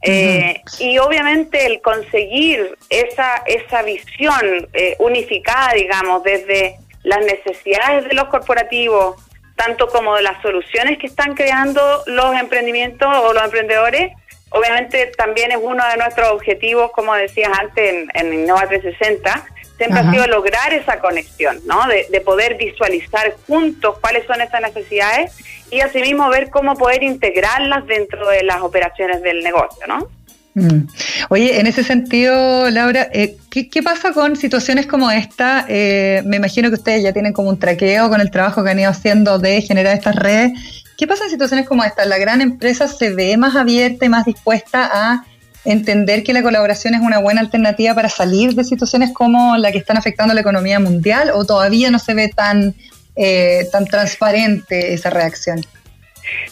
[0.00, 8.14] Eh, y obviamente el conseguir esa, esa visión eh, unificada, digamos, desde las necesidades de
[8.14, 9.16] los corporativos,
[9.56, 14.12] tanto como de las soluciones que están creando los emprendimientos o los emprendedores,
[14.50, 19.44] obviamente también es uno de nuestros objetivos, como decías antes, en, en Innova 360,
[19.76, 21.86] siempre ha sido lograr esa conexión, ¿no?
[21.86, 25.32] De, de, poder visualizar juntos cuáles son esas necesidades
[25.70, 30.08] y asimismo ver cómo poder integrarlas dentro de las operaciones del negocio, ¿no?
[30.56, 30.88] Mm.
[31.28, 35.66] Oye, en ese sentido, Laura, eh, ¿qué, ¿qué, pasa con situaciones como esta?
[35.68, 38.78] Eh, me imagino que ustedes ya tienen como un traqueo con el trabajo que han
[38.78, 40.52] ido haciendo de generar estas redes.
[40.96, 42.06] ¿Qué pasa en situaciones como esta?
[42.06, 45.24] ¿La gran empresa se ve más abierta y más dispuesta a
[45.66, 49.78] entender que la colaboración es una buena alternativa para salir de situaciones como la que
[49.78, 52.74] están afectando la economía mundial o todavía no se ve tan,
[53.16, 55.64] eh, tan transparente esa reacción?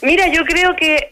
[0.02, 1.10] Mira, yo creo que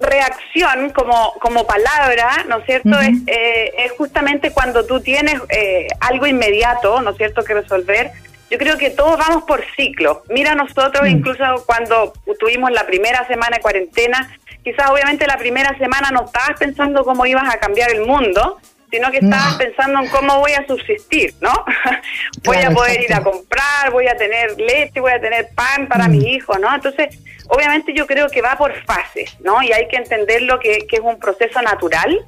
[0.00, 2.98] reacción como, como palabra, ¿no es cierto?
[3.00, 8.10] es, eh, es, justamente cuando tú tienes eh, algo inmediato, ¿no es cierto?, que resolver.
[8.50, 10.22] Yo creo que todos vamos por ciclo.
[10.28, 11.08] Mira, nosotros mm.
[11.08, 16.58] incluso cuando tuvimos la primera semana de cuarentena, quizás obviamente la primera semana no estabas
[16.58, 18.58] pensando cómo ibas a cambiar el mundo,
[18.90, 21.52] sino que estabas pensando en cómo voy a subsistir, ¿no?
[22.44, 26.08] voy a poder ir a comprar, voy a tener leche, voy a tener pan para
[26.08, 26.28] mis mm.
[26.28, 26.72] hijos, ¿no?
[26.74, 29.62] Entonces, obviamente yo creo que va por fases, ¿no?
[29.62, 32.24] Y hay que entenderlo que, que es un proceso natural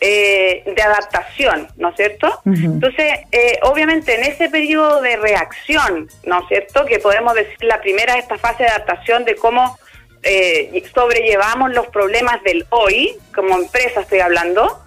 [0.00, 2.40] eh, de adaptación, ¿no es cierto?
[2.44, 6.84] Entonces, eh, obviamente en ese periodo de reacción, ¿no es cierto?
[6.84, 9.78] Que podemos decir la primera, esta fase de adaptación de cómo
[10.24, 14.80] eh, sobrellevamos los problemas del hoy, como empresa estoy hablando,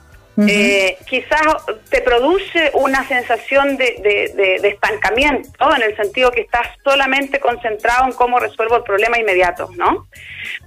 [0.48, 1.42] eh, quizás
[1.90, 8.12] te produce una sensación de, de, estancamiento, en el sentido que estás solamente concentrado en
[8.12, 10.08] cómo resuelvo el problema inmediato, ¿no?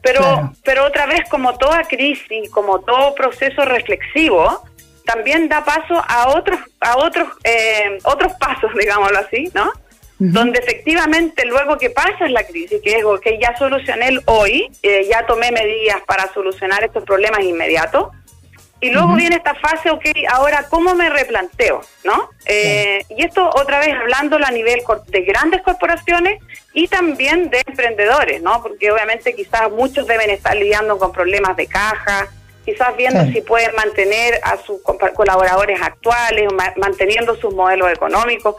[0.02, 4.64] Pero, pero otra vez, como toda crisis, como todo proceso reflexivo,
[5.04, 9.72] también da paso a otros, a otros, eh, otros pasos, digámoslo así, ¿no?
[10.20, 15.08] Donde efectivamente luego que pasa la crisis, que es que ya solucioné el hoy, eh,
[15.10, 18.08] ya tomé medidas para solucionar estos problemas inmediatos,
[18.82, 21.82] y luego viene esta fase, ok, ahora, ¿cómo me replanteo?
[22.04, 22.30] ¿no?
[22.46, 28.40] Eh, y esto otra vez hablándolo a nivel de grandes corporaciones y también de emprendedores,
[28.40, 28.62] ¿no?
[28.62, 32.28] Porque obviamente quizás muchos deben estar lidiando con problemas de caja,
[32.70, 34.80] quizás viendo si pueden mantener a sus
[35.14, 38.56] colaboradores actuales, manteniendo sus modelos económicos.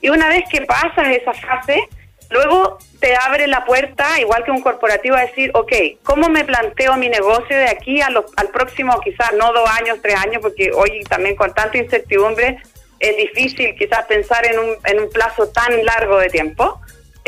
[0.00, 1.88] Y una vez que pasas esa fase,
[2.30, 6.96] Luego te abre la puerta, igual que un corporativo, a decir, ok, ¿cómo me planteo
[6.96, 11.02] mi negocio de aquí a al próximo, quizás no dos años, tres años, porque hoy
[11.08, 12.58] también con tanta incertidumbre
[13.00, 16.80] es difícil quizás pensar en un, en un plazo tan largo de tiempo.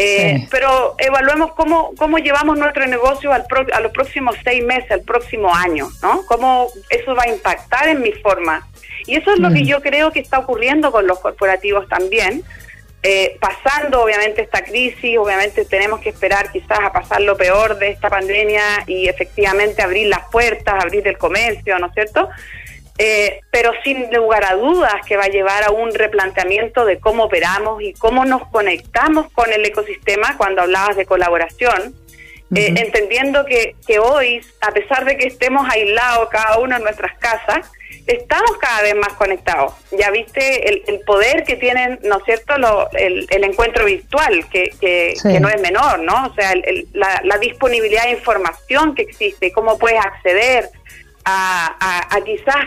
[0.02, 5.02] Eh, pero evaluemos cómo, cómo llevamos nuestro negocio al a los próximos seis meses, al
[5.02, 6.24] próximo año, ¿no?
[6.26, 8.66] Cómo eso va a impactar en mi forma.
[9.06, 12.42] Y eso es lo que yo creo que está ocurriendo con los corporativos también,
[13.02, 17.90] eh, pasando obviamente esta crisis, obviamente tenemos que esperar quizás a pasar lo peor de
[17.90, 22.28] esta pandemia y efectivamente abrir las puertas, abrir el comercio, ¿no es cierto?
[22.98, 27.24] Eh, pero sin lugar a dudas que va a llevar a un replanteamiento de cómo
[27.24, 31.94] operamos y cómo nos conectamos con el ecosistema cuando hablabas de colaboración,
[32.54, 37.16] eh, entendiendo que, que hoy, a pesar de que estemos aislados cada uno en nuestras
[37.18, 37.70] casas,
[38.06, 39.72] estamos cada vez más conectados.
[39.92, 42.54] Ya viste el, poder que tienen, ¿no es cierto?,
[42.92, 46.26] el, encuentro virtual, que, que, no es menor, ¿no?
[46.26, 46.54] O sea,
[46.92, 50.68] la, disponibilidad de información que existe, cómo puedes acceder
[51.24, 52.66] a, a, quizás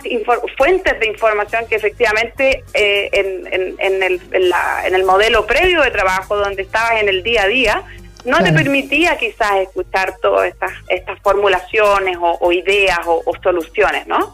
[0.57, 6.35] fuentes de información que efectivamente eh, en, en, el, en, el modelo previo de trabajo,
[6.37, 7.83] donde estabas en el día a día,
[8.25, 14.33] no te permitía quizás escuchar todas estas, estas formulaciones o, ideas o, o soluciones, ¿no?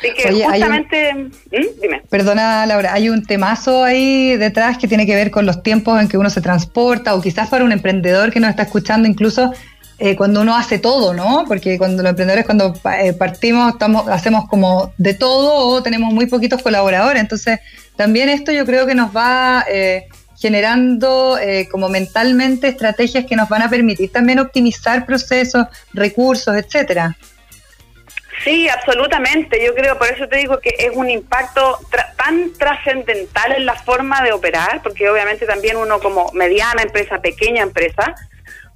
[0.00, 1.80] Así que justamente, ¿Mm?
[1.80, 2.02] dime.
[2.08, 6.08] Perdona Laura, hay un temazo ahí detrás que tiene que ver con los tiempos en
[6.08, 9.52] que uno se transporta o quizás para un emprendedor que nos está escuchando incluso
[10.02, 11.44] eh, cuando uno hace todo, ¿no?
[11.46, 16.24] Porque cuando los emprendedores cuando eh, partimos estamos, hacemos como de todo o tenemos muy
[16.24, 17.20] poquitos colaboradores.
[17.20, 17.60] Entonces
[17.96, 19.64] también esto yo creo que nos va...
[19.68, 20.08] Eh,
[20.40, 21.36] generando
[21.70, 27.14] como mentalmente estrategias que nos van a permitir también optimizar procesos, recursos, etcétera.
[28.42, 29.62] Sí, absolutamente.
[29.62, 31.78] Yo creo, por eso te digo que es un impacto
[32.16, 37.62] tan trascendental en la forma de operar, porque obviamente también uno como mediana empresa, pequeña
[37.62, 38.14] empresa,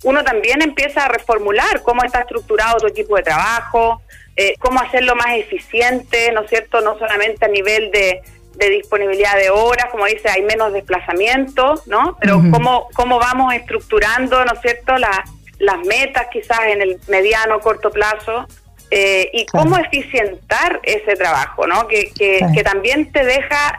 [0.04, 4.02] uno también empieza a reformular cómo está estructurado tu equipo de trabajo,
[4.36, 6.80] eh, cómo hacerlo más eficiente, ¿no es cierto?
[6.80, 8.22] No solamente a nivel de,
[8.56, 12.16] disponibilidad de horas, como dice, hay menos desplazamiento, ¿no?
[12.20, 17.90] Pero cómo, cómo vamos estructurando, ¿no es cierto?, las metas quizás en el mediano, corto
[17.90, 18.46] plazo
[18.90, 21.88] eh, y cómo eficientar ese trabajo, ¿no?
[21.88, 23.78] Que, que, también te deja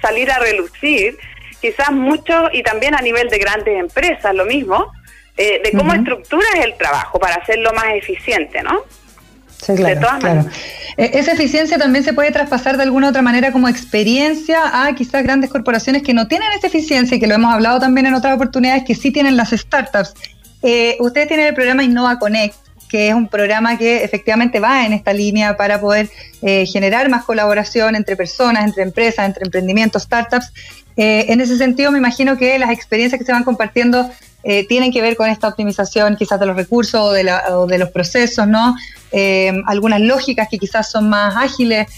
[0.00, 1.18] salir a relucir,
[1.60, 4.90] quizás mucho, y también a nivel de grandes empresas, lo mismo,
[5.36, 8.82] eh, de cómo estructuras el trabajo para hacerlo más eficiente, ¿no?
[9.62, 10.46] Sí, claro,
[10.96, 15.22] e, Esa eficiencia también se puede traspasar de alguna otra manera como experiencia a quizás
[15.22, 18.34] grandes corporaciones que no tienen esa eficiencia y que lo hemos hablado también en otras
[18.34, 20.14] oportunidades que sí tienen las startups.
[20.62, 22.54] Eh, ustedes tienen el programa Innova Connect,
[22.88, 26.10] que es un programa que efectivamente va en esta línea para poder
[26.42, 30.52] eh, generar más colaboración entre personas, entre empresas, entre emprendimientos, startups.
[30.96, 34.10] Eh, en ese sentido, me imagino que las experiencias que se van compartiendo
[34.42, 38.46] eh, tienen que ver con esta optimización quizás de los recursos o de, los procesos,
[38.46, 38.74] ¿no?
[39.66, 41.88] algunas lógicas que quizás son más ágiles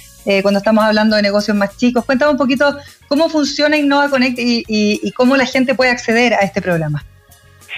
[0.43, 2.05] cuando estamos hablando de negocios más chicos.
[2.05, 2.79] Cuéntame un poquito
[3.09, 7.05] cómo funciona Innova Connect y cómo la gente puede acceder a este programa.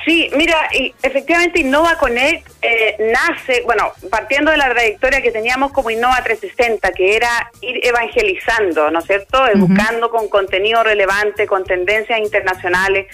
[0.04, 5.72] Sí, mira, y efectivamente Innova Connect eh, nace, bueno, partiendo de la trayectoria que teníamos
[5.72, 9.42] como Innova 360, que era ir evangelizando, ¿no es cierto?
[9.54, 13.06] Buscando con contenido relevante, con tendencias internacionales,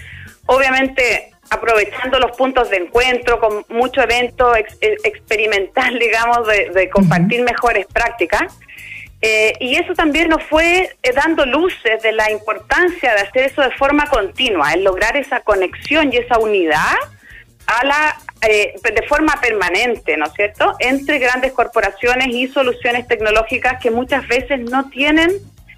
[0.46, 8.58] obviamente aprovechando los puntos de encuentro, con mucho evento experimental, digamos, de, compartir mejores prácticas.
[9.22, 13.60] Eh, y eso también nos fue eh, dando luces de la importancia de hacer eso
[13.60, 16.94] de forma continua, en lograr esa conexión y esa unidad
[17.66, 18.16] a la
[18.48, 24.26] eh, de forma permanente, ¿no es cierto?, entre grandes corporaciones y soluciones tecnológicas que muchas
[24.26, 25.30] veces no tienen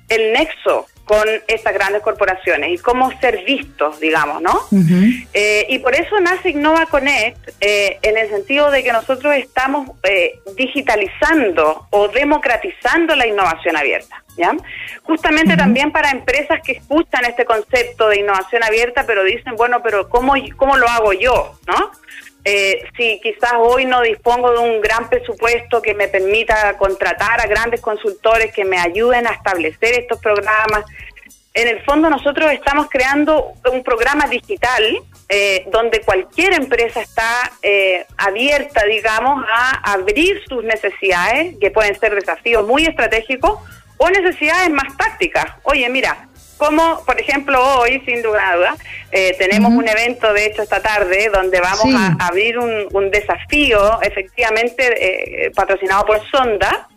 [0.08, 4.60] el nexo con estas grandes corporaciones y cómo ser vistos, digamos, ¿no?
[5.32, 9.90] Eh, y por eso nace Innova Connect eh, en el sentido de que nosotros estamos
[10.04, 14.54] eh, digitalizando o democratizando la innovación abierta, ¿ya?
[15.02, 20.08] Justamente también para empresas que escuchan este concepto de innovación abierta, pero dicen, bueno, pero
[20.08, 21.90] ¿cómo, cómo lo hago yo, no?
[22.44, 27.46] Eh, si quizás hoy no dispongo de un gran presupuesto que me permita contratar a
[27.46, 30.84] grandes consultores que me ayuden a establecer estos programas.
[31.54, 34.82] En el fondo nosotros estamos creando un programa digital
[35.28, 42.14] eh, donde cualquier empresa está eh, abierta, digamos, a abrir sus necesidades, que pueden ser
[42.14, 43.60] desafíos muy estratégicos
[43.98, 45.46] o necesidades más tácticas.
[45.62, 46.28] Oye, mira,
[46.62, 48.76] como por ejemplo hoy, sin duda,
[49.10, 55.46] eh, tenemos un evento, de hecho, esta tarde, donde vamos a abrir un, desafío, efectivamente,
[55.46, 56.88] eh, patrocinado por Sonda,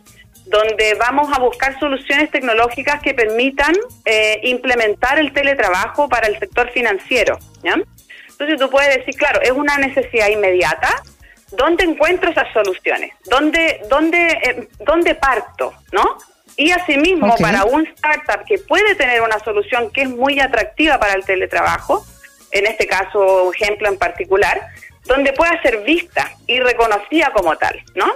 [0.44, 6.70] donde vamos a buscar soluciones tecnológicas que permitan eh, implementar el teletrabajo para el sector
[6.70, 7.36] financiero.
[7.64, 11.02] Entonces tú puedes decir, claro, es una necesidad inmediata,
[11.50, 13.10] ¿dónde encuentro esas soluciones?
[13.24, 15.72] ¿Dónde, dónde, dónde parto?
[15.90, 16.18] ¿No?
[16.56, 21.12] Y asimismo, para un startup que puede tener una solución que es muy atractiva para
[21.12, 22.04] el teletrabajo,
[22.50, 24.60] en este caso, ejemplo en particular,
[25.04, 28.06] donde pueda ser vista y reconocida como tal, ¿no?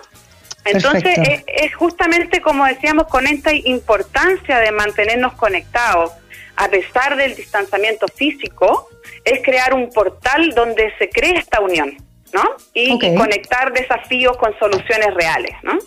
[0.65, 6.13] Entonces, es, justamente como decíamos, con esta importancia de mantenernos conectados,
[6.57, 8.89] a pesar del distanciamiento físico,
[9.25, 11.97] es crear un portal donde se cree esta unión,
[12.33, 12.45] ¿no?
[12.75, 15.79] y conectar desafíos con soluciones reales, ¿no?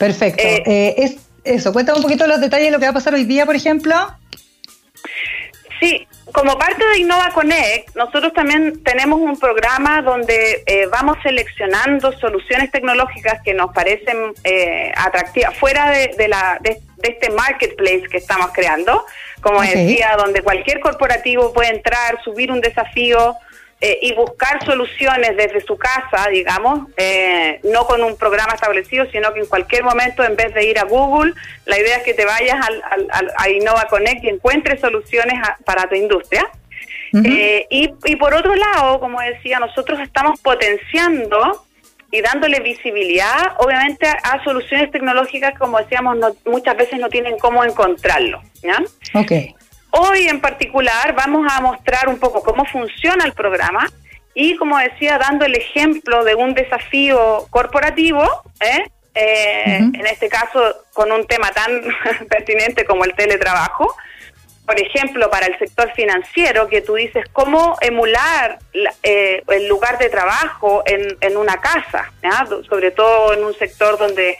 [0.00, 0.42] Perfecto.
[0.42, 3.12] Eh, eh, es eso, cuéntame un poquito los detalles de lo que va a pasar
[3.12, 3.94] hoy día, por ejemplo.
[5.78, 12.12] Sí, como parte de Innova Connect, nosotros también tenemos un programa donde eh, vamos seleccionando
[12.12, 14.32] soluciones tecnológicas que nos parecen
[14.96, 19.04] atractivas, fuera de, la, de, este marketplace que estamos creando,
[19.42, 23.36] como decía, donde cualquier corporativo puede entrar, subir un desafío,
[23.82, 29.32] eh, y buscar soluciones desde su casa, digamos, eh, no con un programa establecido, sino
[29.32, 31.32] que en cualquier momento, en vez de ir a Google,
[31.64, 35.94] la idea es que te vayas al, a Innova Connect y encuentres soluciones para tu
[35.94, 36.46] industria.
[37.24, 41.64] Eh, y, y por otro lado, como decía, nosotros estamos potenciando
[42.12, 48.42] y dándole visibilidad, obviamente, a, soluciones tecnológicas, como decíamos, muchas veces no tienen cómo encontrarlo.
[48.62, 48.76] ¿ya?
[49.14, 49.54] Okay.
[49.90, 53.88] Hoy en particular vamos a mostrar un poco cómo funciona el programa
[54.34, 58.22] y, como decía, dando el ejemplo de un desafío corporativo,
[58.60, 58.84] ¿eh?
[59.12, 61.82] Eh, en este caso con un tema tan
[62.28, 63.96] pertinente como el teletrabajo.
[64.64, 68.60] Por ejemplo, para el sector financiero, que tú dices, ¿cómo emular
[69.02, 72.12] eh, el lugar de trabajo en, en una casa?
[72.68, 74.38] Sobre todo en un sector donde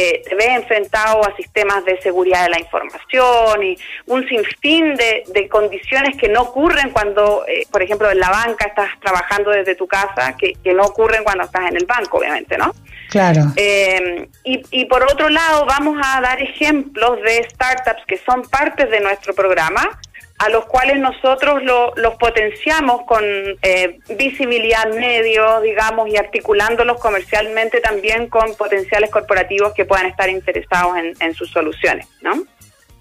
[0.00, 3.76] eh, te ves enfrentado a sistemas de seguridad de la información y
[4.06, 8.66] un sinfín de, de condiciones que no ocurren cuando, eh, por ejemplo, en la banca
[8.66, 12.56] estás trabajando desde tu casa, que, que, no ocurren cuando estás en el banco, obviamente,
[12.56, 12.74] ¿no?
[13.10, 13.42] Claro.
[13.56, 18.88] Eh, y, y por otro lado, vamos a dar ejemplos de startups que son partes
[18.90, 20.00] de nuestro programa,
[20.40, 27.80] a los cuales nosotros los potenciamos con eh, visibilidad en medios, digamos, y articulándolos comercialmente
[27.82, 32.42] también con potenciales corporativos que puedan estar interesados en, sus soluciones, ¿no?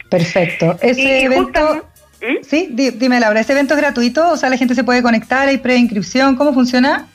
[0.10, 0.78] Perfecto.
[0.82, 1.86] Ese evento...
[2.22, 2.44] ¿Mm?
[2.44, 4.30] Sí, dime Laura, ¿ese evento es gratuito?
[4.32, 7.08] O sea, la gente se puede conectar, hay preinscripción, ¿cómo funciona?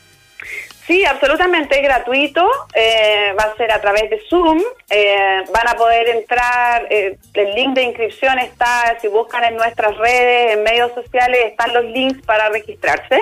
[0.86, 2.46] Sí, absolutamente gratuito.
[2.74, 4.60] Eh, va a ser a través de Zoom.
[4.90, 6.86] Eh, van a poder entrar.
[6.90, 11.72] Eh, el link de inscripción está, si buscan en nuestras redes, en medios sociales, están
[11.72, 13.18] los links para registrarse.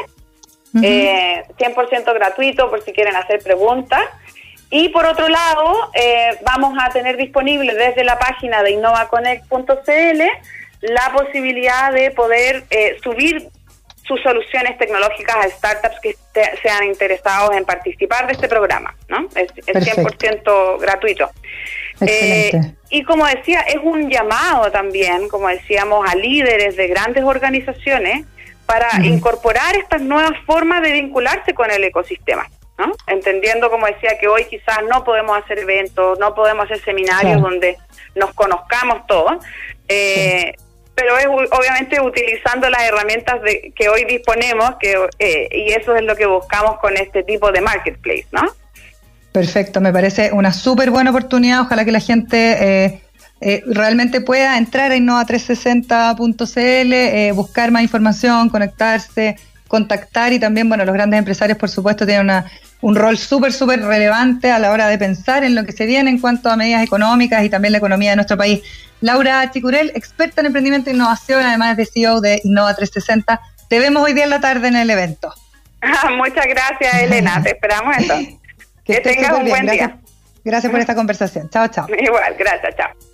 [0.74, 4.02] 100% gratuito por si quieren hacer preguntas.
[4.70, 5.90] Y por otro lado,
[6.42, 10.22] vamos a tener disponible desde la página de innovaconnect.cl
[10.80, 12.64] la posibilidad de poder
[13.02, 13.50] subir
[14.03, 16.16] sus soluciones tecnológicas a startups que
[16.62, 19.28] sean interesados en participar de este programa, ¿no?
[19.36, 21.30] Es, es 100% gratuito.
[22.00, 22.50] Eh,
[22.90, 28.26] y como decía, es un llamado también, como decíamos, a líderes de grandes organizaciones
[28.66, 32.48] para incorporar estas nuevas formas de vincularse con el ecosistema.
[32.78, 32.92] ¿no?
[33.07, 37.76] Entendiendo, como decía, que hoy quizás no podemos hacer eventos, no podemos hacer seminarios donde
[38.14, 39.44] nos conozcamos todos,
[39.88, 40.55] eh,
[41.03, 46.05] pero es obviamente utilizando las herramientas de, que hoy disponemos que, eh, y eso es
[46.05, 48.42] lo que buscamos con este tipo de marketplace, ¿no?
[49.32, 51.62] Perfecto, me parece una súper buena oportunidad.
[51.62, 53.00] Ojalá que la gente eh,
[53.40, 59.36] eh, realmente pueda entrar a innova360.cl, eh, buscar más información, conectarse,
[59.66, 62.44] contactar y también, bueno, los grandes empresarios, por supuesto, tienen una,
[62.83, 66.11] un rol súper, súper relevante a la hora de pensar en lo que se viene
[66.11, 68.61] en cuanto a medidas económicas y también la economía de nuestro país.
[69.01, 73.41] Laura Chicurel, experta en emprendimiento e innovación, además de CEO de Innova360.
[73.68, 75.33] Te vemos hoy día en la tarde en el evento.
[76.16, 77.43] Muchas gracias, Elena.
[77.43, 78.35] Te esperamos entonces.
[78.85, 79.97] Que, tengas un buen día.
[80.45, 81.49] Gracias por esta conversación.
[81.51, 81.87] Chao, chao.
[81.99, 83.11] Igual, gracias, chao.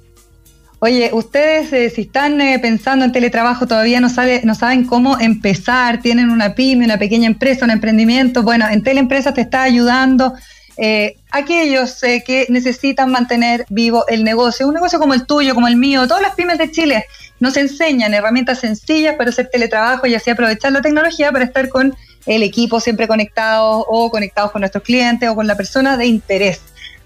[0.81, 5.19] Oye, ustedes eh, si están eh, pensando en teletrabajo todavía no, sabe, no saben cómo
[5.19, 10.35] empezar, tienen una pyme, una pequeña empresa, un emprendimiento, bueno, en Teleempresa te está ayudando
[10.77, 15.75] eh, aquellos que necesitan mantener vivo el negocio, un negocio como el tuyo, como el
[15.75, 17.07] mío, todas las pymes de Chile
[17.41, 21.97] nos enseñan herramientas sencillas para hacer teletrabajo y así aprovechar la tecnología para estar con
[22.27, 26.61] el equipo siempre conectados o conectados con nuestros clientes o con la persona de interés.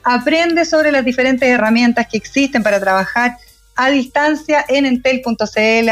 [0.05, 3.39] Aprende sobre las diferentes herramientas que existen para trabajar
[3.77, 5.91] a distancia en entel.cl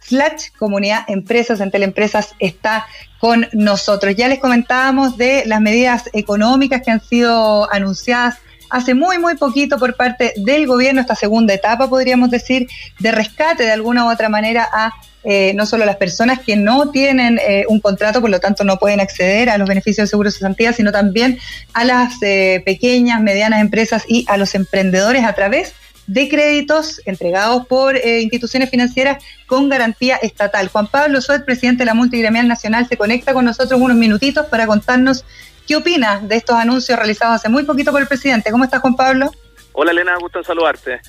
[0.00, 2.86] slash comunidad empresas, Entel Empresas está
[3.18, 4.16] con nosotros.
[4.16, 8.38] Ya les comentábamos de las medidas económicas que han sido anunciadas
[8.70, 13.64] hace muy, muy poquito por parte del gobierno, esta segunda etapa, podríamos decir, de rescate
[13.64, 14.92] de alguna u otra manera a
[15.24, 18.78] eh, no solo las personas que no tienen eh, un contrato, por lo tanto no
[18.78, 21.38] pueden acceder a los beneficios de seguro de cesantía, sino también
[21.74, 25.74] a las eh, pequeñas, medianas empresas y a los emprendedores a través de
[26.12, 30.68] créditos entregados por instituciones financieras con garantía estatal.
[30.68, 34.66] Juan Pablo Suet, presidente de la Multigremial Nacional, se conecta con nosotros unos minutitos para
[34.66, 35.24] contarnos
[35.66, 38.50] qué opina de estos anuncios realizados hace muy poquito por el presidente.
[38.50, 39.30] ¿Cómo estás, Juan Pablo?
[39.72, 41.00] Hola, Elena, gusto en saludarte.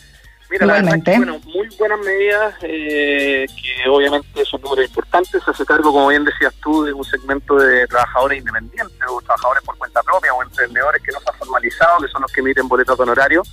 [0.49, 5.43] Mira, la verdad bueno, muy buenas medidas, eh, que obviamente son números importantes.
[5.43, 9.63] Se hace cargo, como bien decías tú, de un segmento de trabajadores independientes o trabajadores
[9.63, 12.67] por cuenta propia o emprendedores que no se han formalizado, que son los que emiten
[12.67, 13.43] boletos de honorario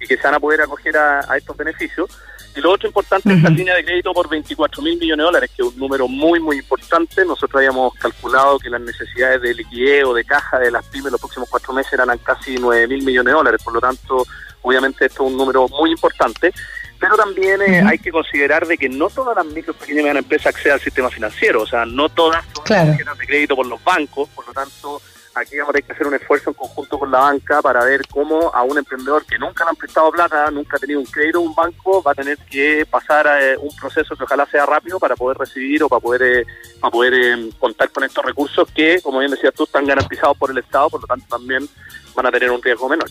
[0.00, 2.10] y que se van a poder acoger a, estos beneficios.
[2.56, 5.50] Y lo otro importante es la línea de crédito por 24 mil millones de dólares,
[5.56, 7.24] que es un número muy, muy importante.
[7.24, 11.20] Nosotros habíamos calculado que las necesidades de liquidez o de caja de las pymes los
[11.20, 13.62] próximos cuatro meses eran casi 9 mil millones de dólares.
[13.62, 14.26] Por lo tanto,
[14.62, 16.52] Obviamente esto es un número muy importante,
[16.98, 20.22] pero también eh, hay que considerar de que no todas las micro, pequeñas y medianas
[20.22, 22.92] empresas acceden al sistema financiero, o sea, no todas son claro.
[22.92, 25.00] de crédito por los bancos, por lo tanto
[25.34, 28.02] aquí vamos a tener que hacer un esfuerzo en conjunto con la banca para ver
[28.08, 31.40] cómo a un emprendedor que nunca le han prestado plata, nunca ha tenido un crédito
[31.40, 34.98] un banco, va a tener que pasar a eh, un proceso que ojalá sea rápido
[34.98, 36.46] para poder recibir o para poder, eh,
[36.80, 40.58] para poder contar con estos recursos que, como bien decías tú, están garantizados por el
[40.58, 41.68] Estado, por lo tanto también
[42.14, 43.08] van a tener un riesgo menor.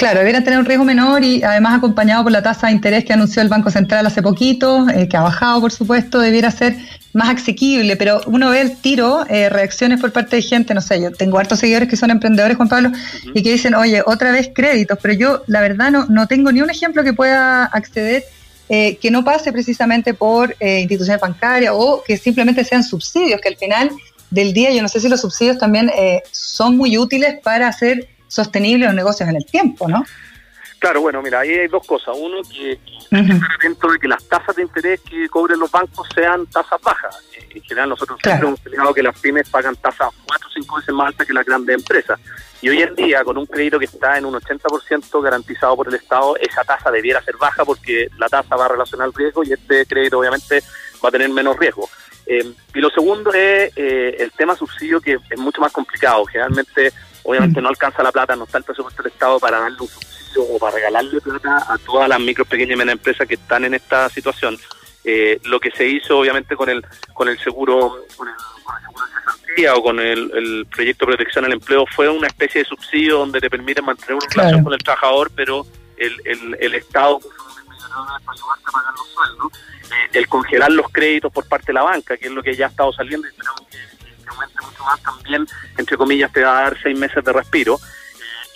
[0.00, 3.12] Claro, deberían tener un riesgo menor y además acompañado por la tasa de interés que
[3.12, 6.74] anunció el Banco Central hace poquito, eh, que ha bajado, por supuesto, debiera ser
[7.12, 11.02] más asequible, pero uno ve el tiro, eh, reacciones por parte de gente, no sé,
[11.02, 12.92] yo tengo hartos seguidores que son emprendedores, Juan Pablo,
[13.34, 16.62] y que dicen, oye, otra vez créditos, pero yo la verdad no, no tengo ni
[16.62, 18.24] un ejemplo que pueda acceder
[18.70, 23.56] eh, que no pase precisamente por instituciones bancarias o que simplemente sean subsidios, que al
[23.56, 23.90] final
[24.30, 25.90] del día, yo no sé si los subsidios también
[26.30, 30.04] son muy útiles para hacer sostenible los negocios en el tiempo, ¿no?
[30.78, 32.16] Claro, bueno, mira, ahí hay dos cosas.
[32.18, 36.46] Uno, que estar atento de que las tasas de interés que cobren los bancos sean
[36.46, 37.18] tasas bajas.
[37.50, 40.94] En general, nosotros siempre hemos pensado que las pymes pagan tasas cuatro o cinco veces
[40.94, 42.18] más altas que las grandes empresas.
[42.62, 45.94] Y hoy en día, con un crédito que está en un 80% garantizado por el
[45.94, 49.52] Estado, esa tasa debiera ser baja porque la tasa va a relacionar el riesgo y
[49.52, 50.62] este crédito, obviamente,
[51.04, 51.90] va a tener menos riesgo.
[52.24, 56.24] Eh, y lo segundo es eh, el tema subsidio, que es mucho más complicado.
[56.24, 56.90] Generalmente
[57.22, 57.62] Obviamente mm.
[57.62, 60.58] no alcanza la plata, no está el presupuesto del Estado para darle un subsidio o
[60.58, 64.08] para regalarle plata a todas las micro, pequeñas y medianas empresas que están en esta
[64.08, 64.56] situación.
[65.02, 69.12] Eh, lo que se hizo obviamente con el con el seguro con el, seguro de
[69.14, 73.40] cesantía o con el, proyecto de protección al empleo fue una especie de subsidio donde
[73.40, 75.66] te permite mantener una relación con el trabajador pero
[75.96, 79.52] el, el, el Estado para ayudarte a pagar los sueldos
[79.84, 82.66] eh, el congelar los créditos por parte de la banca que es lo que ya
[82.66, 83.99] ha estado saliendo y tenemos que
[84.84, 85.46] más también,
[85.78, 87.78] entre comillas, te va a dar seis meses de respiro.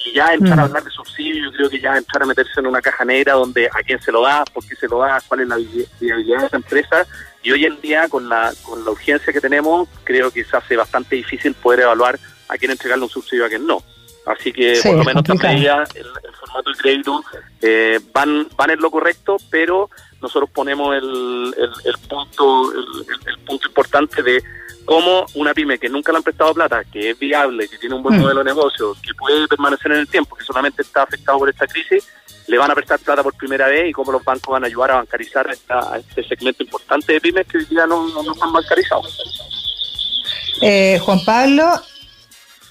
[0.07, 0.64] y ya entrar a mm.
[0.66, 3.66] hablar de subsidio, yo creo que ya entrar a meterse en una caja negra donde
[3.66, 5.57] a quién se lo da, por qué se lo da, cuál es la
[6.01, 7.07] viabilidad de esa empresa.
[7.43, 10.77] Y hoy en día, con la, con la urgencia que tenemos, creo que se hace
[10.77, 12.18] bastante difícil poder evaluar
[12.49, 13.83] a quién entregarle un subsidio y a quién no.
[14.27, 17.25] Así que por lo menos también el, el, formato de crédito
[17.61, 19.91] eh, van, van en lo correcto, pero
[20.22, 21.55] nosotros ponemos el,
[21.85, 24.43] el, punto el, punto importante de
[24.85, 28.03] cómo una pyme que nunca le han prestado plata, que es viable, que tiene un
[28.03, 28.20] buen mm.
[28.20, 31.66] modelo de negocio, que puede permanecer en el tiempo, que solamente está afectado por esta
[31.66, 32.07] crisis,
[32.47, 34.93] le van a prestar plata por primera vez y cómo los bancos van a ayudar
[34.93, 39.18] a bancarizar a, este segmento importante de pymes que hoy día no, no, están bancarizados.
[40.61, 41.64] Eh, Juan Pablo,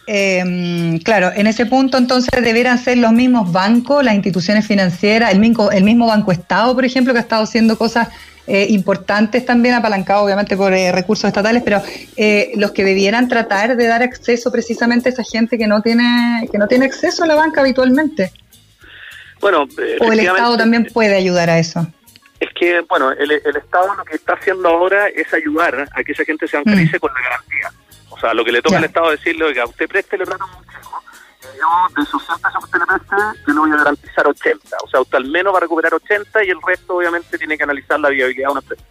[0.05, 5.39] eh, claro, en ese punto entonces deberán ser los mismos bancos, las instituciones financieras, el
[5.39, 8.09] mismo, el mismo Banco Estado, por ejemplo, que ha estado haciendo cosas
[8.46, 11.82] eh, importantes también, apalancados obviamente por eh, recursos estatales, pero
[12.18, 16.48] eh, los que debieran tratar de dar acceso precisamente a esa gente que no tiene,
[16.52, 18.34] que no tiene acceso a la banca habitualmente.
[19.39, 19.68] Bueno,
[20.02, 21.88] o el Estado también puede ayudar a eso.
[22.39, 26.26] Es que, bueno, el, Estado lo que está haciendo ahora es ayudar a que esa
[26.26, 27.00] gente se bancarice mm.
[27.00, 27.72] con la garantía.
[28.10, 30.46] O sea, lo que le toca al Estado decirle, que a usted preste le plata
[31.58, 34.78] yo de sus 100 pesos que usted le preste, yo le voy a garantizar 80.
[34.84, 37.64] O sea, usted al menos va a recuperar 80 y el resto obviamente tiene que
[37.64, 38.84] analizar la viabilidad de una empresa.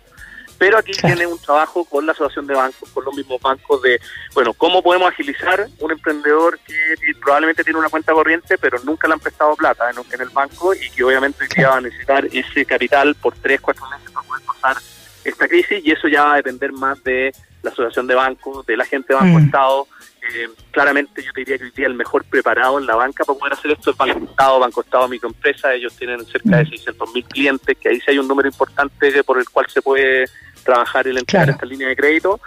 [0.58, 4.00] Pero aquí tiene un trabajo con la asociación de bancos, con los mismos bancos de,
[4.32, 6.76] bueno, cómo podemos agilizar un emprendedor que
[7.20, 10.88] probablemente tiene una cuenta corriente, pero nunca le han prestado plata en, el banco y
[10.90, 14.76] que obviamente va a necesitar ese capital por 3, 4 meses para poder pasar
[15.24, 18.76] esta crisis y eso ya va a depender más de la asociación de bancos, de
[18.76, 19.44] la gente de Banco mm.
[19.44, 19.86] Estado,
[20.22, 23.38] eh, claramente yo te diría que hoy día el mejor preparado en la banca para
[23.38, 27.12] poder hacer esto es Banco Estado, Banco Estado Microempresa, ellos tienen cerca de 600 mm.
[27.12, 30.26] mil clientes, que ahí sí hay un número importante por el cual se puede
[30.64, 32.40] trabajar y entregar esta línea de crédito.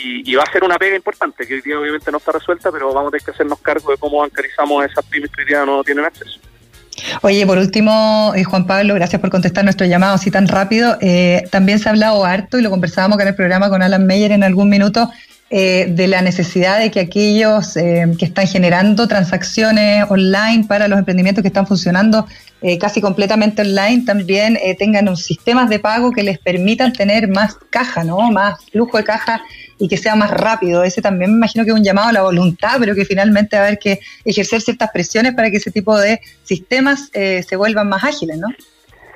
[0.00, 2.92] Y, va a ser una pega importante, que hoy día obviamente no está resuelta, pero
[2.92, 5.66] vamos a tener que hacernos cargo de cómo bancarizamos a esas pymes que hoy día
[5.66, 6.38] no tienen acceso.
[7.22, 10.96] Oye, por último, eh, Juan Pablo, gracias por contestar nuestro llamado así tan rápido.
[11.00, 14.06] Eh, también se ha hablado harto y lo conversábamos acá en el programa con Alan
[14.06, 15.10] Meyer en algún minuto
[15.50, 21.42] eh, de la necesidad de que aquellos que están generando transacciones online para los emprendimientos
[21.42, 22.26] que están funcionando
[22.62, 27.56] eh, casi completamente online también tengan un sistemas de pago que les permitan tener más
[27.70, 28.18] caja, ¿no?
[28.30, 29.42] Más flujo de caja
[29.78, 30.82] y que sea más rápido.
[30.82, 33.62] Ese también me imagino que es un llamado a la voluntad, pero que finalmente va
[33.62, 38.02] a haber que ejercer ciertas presiones para que ese tipo de sistemas se vuelvan más
[38.04, 38.48] ágiles, ¿no?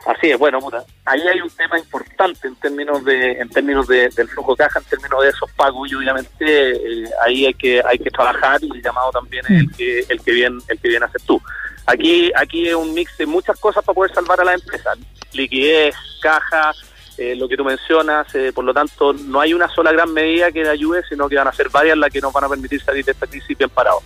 [0.07, 0.59] Así es, bueno,
[1.05, 4.81] ahí hay un tema importante en términos de en términos de, del flujo de caja,
[4.81, 8.71] en términos de esos pagos y obviamente eh, ahí hay que hay que trabajar y
[8.77, 9.71] el llamado también es el mm.
[9.71, 11.41] que el que viene el que viene a hacer tú.
[11.87, 14.91] Aquí aquí es un mix de muchas cosas para poder salvar a la empresa,
[15.33, 16.73] liquidez, caja,
[17.19, 20.51] eh, lo que tú mencionas, eh, por lo tanto no hay una sola gran medida
[20.51, 23.05] que ayude, sino que van a ser varias las que nos van a permitir salir
[23.05, 24.03] de esta crisis bien parados.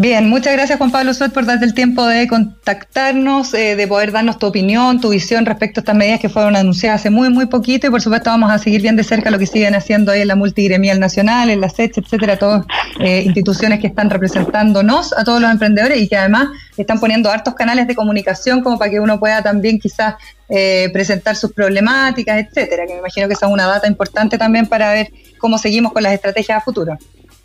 [0.00, 4.12] Bien, muchas gracias Juan Pablo Suet por darte el tiempo de contactarnos, eh, de poder
[4.12, 7.46] darnos tu opinión, tu visión respecto a estas medidas que fueron anunciadas hace muy, muy
[7.46, 10.20] poquito y por supuesto vamos a seguir bien de cerca lo que siguen haciendo ahí
[10.20, 12.64] en la multigremial nacional, en la SECH, etcétera, todas
[13.00, 16.46] eh, instituciones que están representándonos a todos los emprendedores y que además
[16.76, 20.14] están poniendo hartos canales de comunicación como para que uno pueda también quizás
[20.48, 24.92] eh, presentar sus problemáticas, etcétera, que me imagino que es una data importante también para
[24.92, 26.96] ver cómo seguimos con las estrategias a futuro.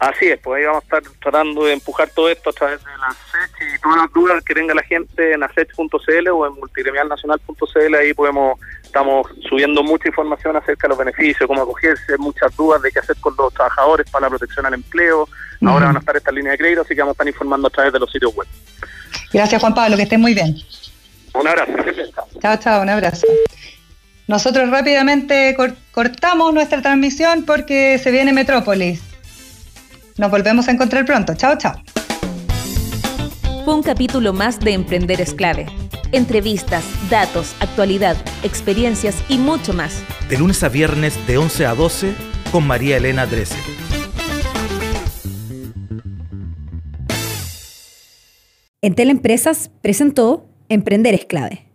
[0.04, 2.92] Así es, pues ahí vamos a estar tratando de empujar todo esto a través de
[2.98, 7.96] la SECH y todas las dudas que tenga la gente en asech.cl o en multigremialnacional.cl,
[7.96, 12.92] ahí podemos, estamos subiendo mucha información acerca de los beneficios, cómo acogerse, muchas dudas de
[12.92, 15.30] qué hacer con los trabajadores para la protección al empleo.
[15.66, 17.72] Ahora van a estar esta línea de crédito, así que vamos a estar informando a
[17.72, 18.48] través de los sitios web.
[19.32, 20.54] Gracias Juan Pablo, que estés muy bien.
[21.34, 21.72] Un abrazo.
[22.42, 23.26] Chao, chao, un abrazo.
[24.28, 25.56] Nosotros rápidamente
[25.94, 29.13] cortamos nuestra transmisión porque se viene Metrópolis.
[30.18, 31.34] Nos volvemos a encontrar pronto.
[31.36, 31.74] Chao, chao.
[33.66, 35.66] Fue un capítulo más de Emprender es clave.
[36.12, 40.04] Entrevistas, datos, actualidad, experiencias y mucho más.
[40.30, 42.14] De lunes a viernes de 11 a 12
[42.52, 43.56] con María Elena Drese.
[48.82, 51.73] En Teleempresas presentó Emprender es clave.